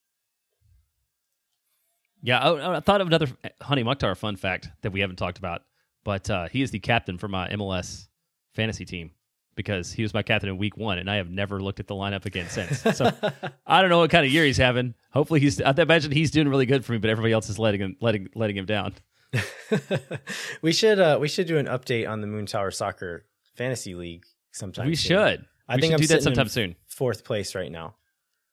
[2.24, 3.28] Yeah, I, I thought of another
[3.62, 5.62] Hani Mukhtar fun fact that we haven't talked about,
[6.04, 8.08] but uh, he is the captain for my MLS
[8.54, 9.12] fantasy team.
[9.56, 11.96] because he was my captain in week one, and I have never looked at the
[11.96, 12.82] lineup again since.
[12.98, 13.12] So
[13.68, 14.94] I don't know what kind of year he's having.
[15.12, 15.60] Hopefully, he's.
[15.62, 18.30] I imagine he's doing really good for me, but everybody else is letting him letting
[18.36, 18.94] letting him down.
[20.62, 24.26] we should uh we should do an update on the Moon Tower Soccer Fantasy League
[24.52, 24.88] sometime.
[24.88, 25.18] we soon.
[25.18, 25.46] should.
[25.68, 26.76] I we think should I'm do that sometime in soon.
[26.88, 27.96] Fourth place right now.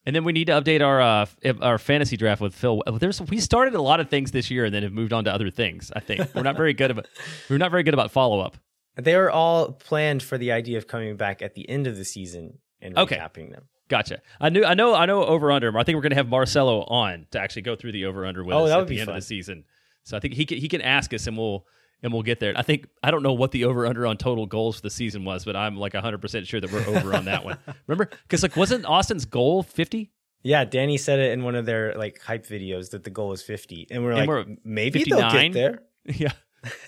[0.06, 1.26] And then we need to update our uh,
[1.62, 2.82] our fantasy draft with Phil.
[2.98, 5.32] There's we started a lot of things this year and then have moved on to
[5.32, 5.90] other things.
[5.96, 7.06] I think we're not very good about
[7.50, 8.56] we're not very good about follow up.
[8.96, 12.04] They are all planned for the idea of coming back at the end of the
[12.04, 13.16] season and Okay.
[13.16, 13.64] recapping them.
[13.88, 14.20] Gotcha.
[14.40, 14.64] I knew.
[14.64, 14.94] I know.
[14.94, 15.24] I know.
[15.24, 15.76] Over under.
[15.78, 18.44] I think we're going to have Marcelo on to actually go through the over under
[18.44, 19.16] with Oh, us at the be end fun.
[19.16, 19.64] of the season.
[20.04, 20.58] So I think he can.
[20.58, 21.66] He can ask us, and we'll
[22.04, 22.52] and we'll get there.
[22.54, 25.24] I think I don't know what the over under on total goals for the season
[25.24, 27.58] was, but I'm like 100 percent sure that we're over on that one.
[27.88, 28.10] Remember?
[28.22, 30.12] Because like wasn't Austin's goal 50?
[30.42, 33.42] Yeah, Danny said it in one of their like hype videos that the goal was
[33.42, 35.82] 50, and we're And like, we're maybe they'll get there.
[36.04, 36.32] yeah.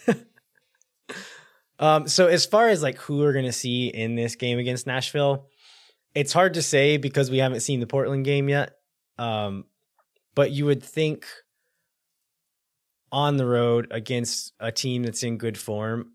[1.79, 5.47] Um, so as far as like who we're gonna see in this game against Nashville,
[6.14, 8.79] it's hard to say because we haven't seen the Portland game yet.
[9.19, 9.67] Um,
[10.35, 11.27] but you would think
[13.17, 16.11] on the road against a team that's in good form,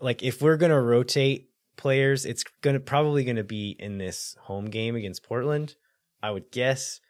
[0.00, 4.94] like if we're gonna rotate players, it's gonna probably gonna be in this home game
[4.94, 5.74] against Portland.
[6.22, 7.00] I would guess.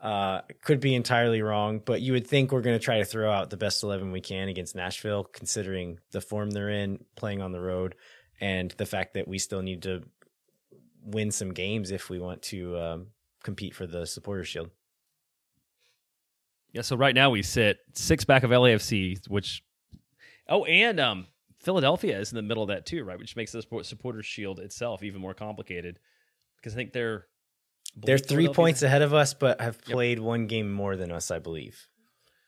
[0.00, 3.30] Uh, could be entirely wrong, but you would think we're going to try to throw
[3.30, 7.52] out the best 11 we can against Nashville, considering the form they're in, playing on
[7.52, 7.94] the road,
[8.40, 10.02] and the fact that we still need to
[11.04, 13.06] win some games if we want to um,
[13.44, 14.70] compete for the supporter shield.
[16.72, 16.82] Yeah.
[16.82, 19.62] So right now we sit six back of LAFC, which
[20.48, 21.26] oh, and um,
[21.60, 23.18] Philadelphia is in the middle of that too, right?
[23.18, 25.98] Which makes the support- supporters shield itself even more complicated
[26.56, 27.26] because I think they're
[27.96, 31.38] They're three points ahead of us, but have played one game more than us, I
[31.38, 31.88] believe.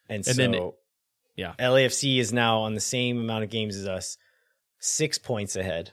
[0.08, 0.70] And, And so, then-
[1.36, 1.54] yeah.
[1.58, 4.16] LAFC is now on the same amount of games as us,
[4.78, 5.92] six points ahead.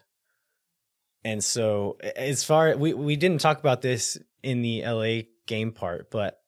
[1.24, 6.10] And so, as far we we didn't talk about this in the LA game part,
[6.10, 6.40] but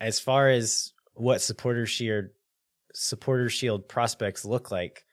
[0.00, 2.26] as far as what supporter shield
[2.92, 5.04] supporter shield prospects look like,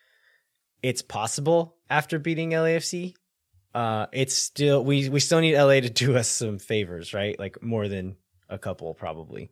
[0.83, 3.13] it's possible after beating LAFC
[3.73, 7.39] uh it's still we we still need LA to do us some favors, right?
[7.39, 8.17] Like more than
[8.49, 9.51] a couple probably.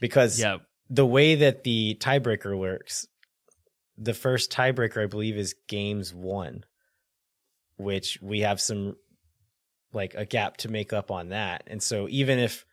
[0.00, 0.58] Because Yeah.
[0.88, 3.08] the way that the tiebreaker works,
[3.98, 6.64] the first tiebreaker I believe is games 1,
[7.76, 8.96] which we have some
[9.92, 11.64] like a gap to make up on that.
[11.66, 12.64] And so even if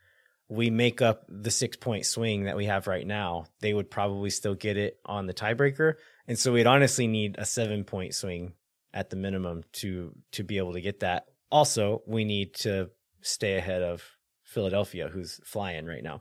[0.52, 4.28] we make up the 6 point swing that we have right now, they would probably
[4.28, 5.94] still get it on the tiebreaker.
[6.28, 8.52] And so we'd honestly need a 7 point swing
[8.92, 11.24] at the minimum to to be able to get that.
[11.50, 12.90] Also, we need to
[13.22, 14.02] stay ahead of
[14.44, 16.20] Philadelphia, who's flying right now.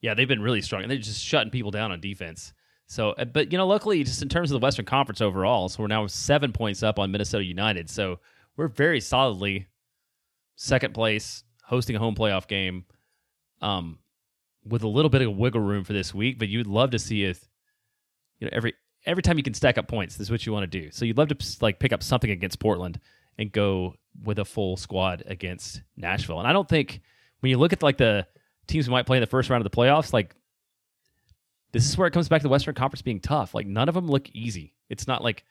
[0.00, 0.82] Yeah, they've been really strong.
[0.82, 2.52] and They're just shutting people down on defense.
[2.86, 5.82] So, uh, but you know, luckily, just in terms of the Western Conference overall, so
[5.82, 7.90] we're now seven points up on Minnesota United.
[7.90, 8.20] So
[8.56, 9.66] we're very solidly
[10.54, 12.84] second place, hosting a home playoff game,
[13.62, 13.98] um,
[14.64, 16.38] with a little bit of wiggle room for this week.
[16.38, 17.48] But you'd love to see if,
[18.38, 18.74] you know, every
[19.06, 20.90] every time you can stack up points, this is what you want to do.
[20.90, 23.00] So you'd love to like pick up something against Portland
[23.38, 26.38] and go with a full squad against Nashville.
[26.38, 27.00] And I don't think
[27.40, 28.26] when you look at like the
[28.66, 30.34] teams who might play in the first round of the playoffs, like
[31.72, 33.54] this is where it comes back to the Western Conference being tough.
[33.54, 34.74] Like none of them look easy.
[34.88, 35.44] It's not like,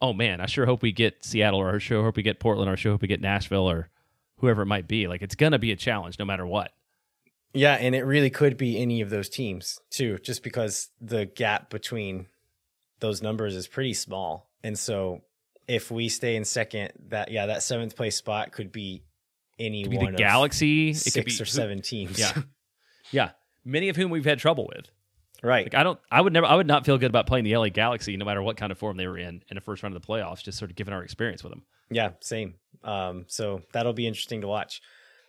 [0.00, 2.70] oh man, I sure hope we get Seattle or I sure hope we get Portland
[2.70, 3.90] or I sure hope we get Nashville or
[4.38, 5.08] whoever it might be.
[5.08, 6.72] Like it's gonna be a challenge no matter what.
[7.54, 11.70] Yeah, and it really could be any of those teams too, just because the gap
[11.70, 12.26] between
[13.00, 14.50] those numbers is pretty small.
[14.62, 15.22] And so
[15.68, 19.04] if we stay in second, that yeah, that seventh place spot could be
[19.58, 20.90] any could be one the Galaxy.
[20.90, 22.18] It six could be or seven teams.
[22.18, 22.32] Yeah,
[23.10, 23.30] yeah.
[23.64, 24.90] Many of whom we've had trouble with.
[25.42, 25.66] right.
[25.66, 27.68] Like I don't, I would never, I would not feel good about playing the LA
[27.68, 30.02] Galaxy, no matter what kind of form they were in in the first round of
[30.02, 30.42] the playoffs.
[30.42, 31.62] Just sort of given our experience with them.
[31.90, 32.54] Yeah, same.
[32.82, 34.82] Um, so that'll be interesting to watch.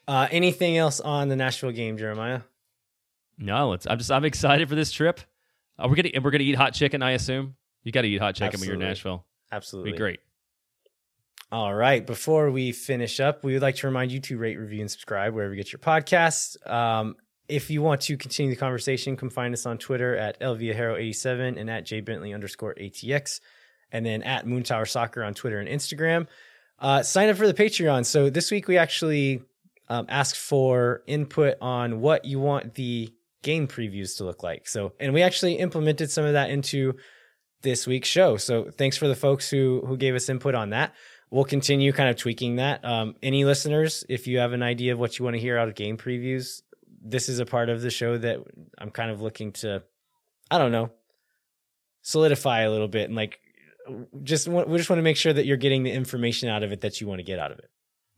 [0.08, 2.42] Uh, anything else on the Nashville game, Jeremiah?
[3.38, 5.20] No, it's, I'm just, I'm excited for this trip.
[5.78, 7.02] Uh, we're gonna, we're gonna eat hot chicken.
[7.02, 8.90] I assume you got to eat hot chicken when you're in Absolutely.
[8.90, 9.26] Nashville.
[9.52, 9.92] Absolutely.
[9.92, 10.20] Be great.
[11.52, 12.06] All right.
[12.06, 15.34] Before we finish up, we would like to remind you to rate, review, and subscribe
[15.34, 16.58] wherever you get your podcasts.
[16.70, 17.16] Um,
[17.48, 21.70] if you want to continue the conversation, come find us on Twitter at lviahero87 and
[21.70, 23.40] at jbentley underscore ATX,
[23.92, 26.28] and then at Moon Tower Soccer on Twitter and Instagram.
[26.80, 28.06] Uh, sign up for the Patreon.
[28.06, 29.44] So this week we actually
[29.88, 33.14] um, asked for input on what you want the
[33.44, 34.68] game previews to look like.
[34.68, 36.94] So, and we actually implemented some of that into
[37.62, 38.38] this week's show.
[38.38, 40.94] So thanks for the folks who who gave us input on that.
[41.32, 42.86] We'll continue kind of tweaking that.
[42.86, 45.68] Um, any listeners, if you have an idea of what you want to hear out
[45.68, 46.62] of game previews,
[47.04, 48.40] this is a part of the show that
[48.78, 49.84] I'm kind of looking to,
[50.50, 50.92] I don't know,
[52.04, 53.40] solidify a little bit and like
[54.24, 56.72] just want, we just want to make sure that you're getting the information out of
[56.72, 57.70] it that you want to get out of it.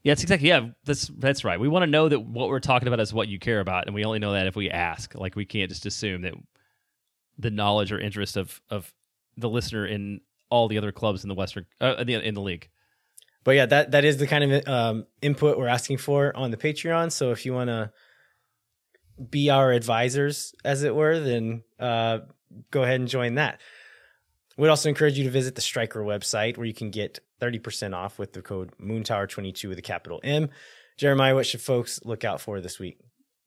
[0.07, 0.69] Yeah, it's exactly yeah.
[0.85, 1.59] That's that's right.
[1.59, 3.93] We want to know that what we're talking about is what you care about, and
[3.93, 5.13] we only know that if we ask.
[5.15, 6.33] Like we can't just assume that
[7.37, 8.93] the knowledge or interest of of
[9.35, 12.41] the listener in all the other clubs in the Western uh, in, the, in the
[12.41, 12.69] league.
[13.43, 16.57] But yeah, that that is the kind of um, input we're asking for on the
[16.57, 17.11] Patreon.
[17.11, 17.91] So if you want to
[19.29, 22.19] be our advisors, as it were, then uh,
[22.71, 23.59] go ahead and join that.
[24.55, 28.19] We'd also encourage you to visit the Striker website where you can get 30% off
[28.19, 30.49] with the code Moontower22 with a capital M.
[30.97, 32.99] Jeremiah, what should folks look out for this week?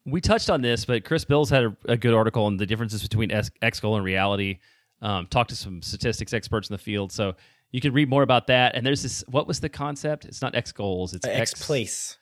[0.06, 3.02] We touched on this, but Chris Bils had a, a good article on the differences
[3.02, 4.58] between X goal and reality.
[5.02, 7.34] Um, talked to some statistics experts in the field, so
[7.70, 8.74] you can read more about that.
[8.74, 9.24] And there's this.
[9.28, 10.24] What was the concept?
[10.24, 11.14] It's not X goals.
[11.14, 12.18] It's uh, X, X place.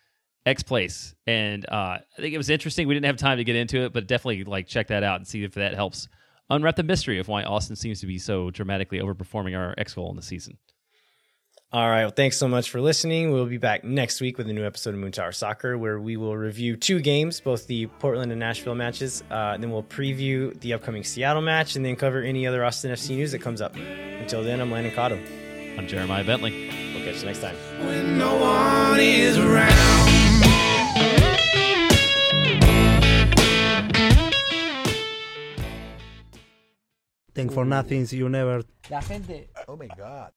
[0.47, 2.89] X place, and uh, I think it was interesting.
[2.89, 5.27] We didn't have time to get into it, but definitely like check that out and
[5.27, 6.09] see if that helps
[6.51, 10.11] unwrap the mystery of why Austin seems to be so dramatically overperforming our X goal
[10.11, 10.57] in the season.
[11.71, 12.05] All right.
[12.05, 13.31] Well, thanks so much for listening.
[13.31, 16.16] We'll be back next week with a new episode of Moon Tower Soccer where we
[16.16, 19.23] will review two games, both the Portland and Nashville matches.
[19.31, 22.91] Uh, and then we'll preview the upcoming Seattle match and then cover any other Austin
[22.91, 23.77] FC news that comes up.
[23.77, 25.19] Until then, I'm Landon Cotto.
[25.79, 26.71] I'm Jeremiah Bentley.
[26.95, 27.55] We'll catch you next time.
[27.85, 29.75] When no one is around.
[37.35, 38.62] Thank for nothing, you never.
[38.91, 39.51] La gente.
[39.69, 40.33] Oh my God.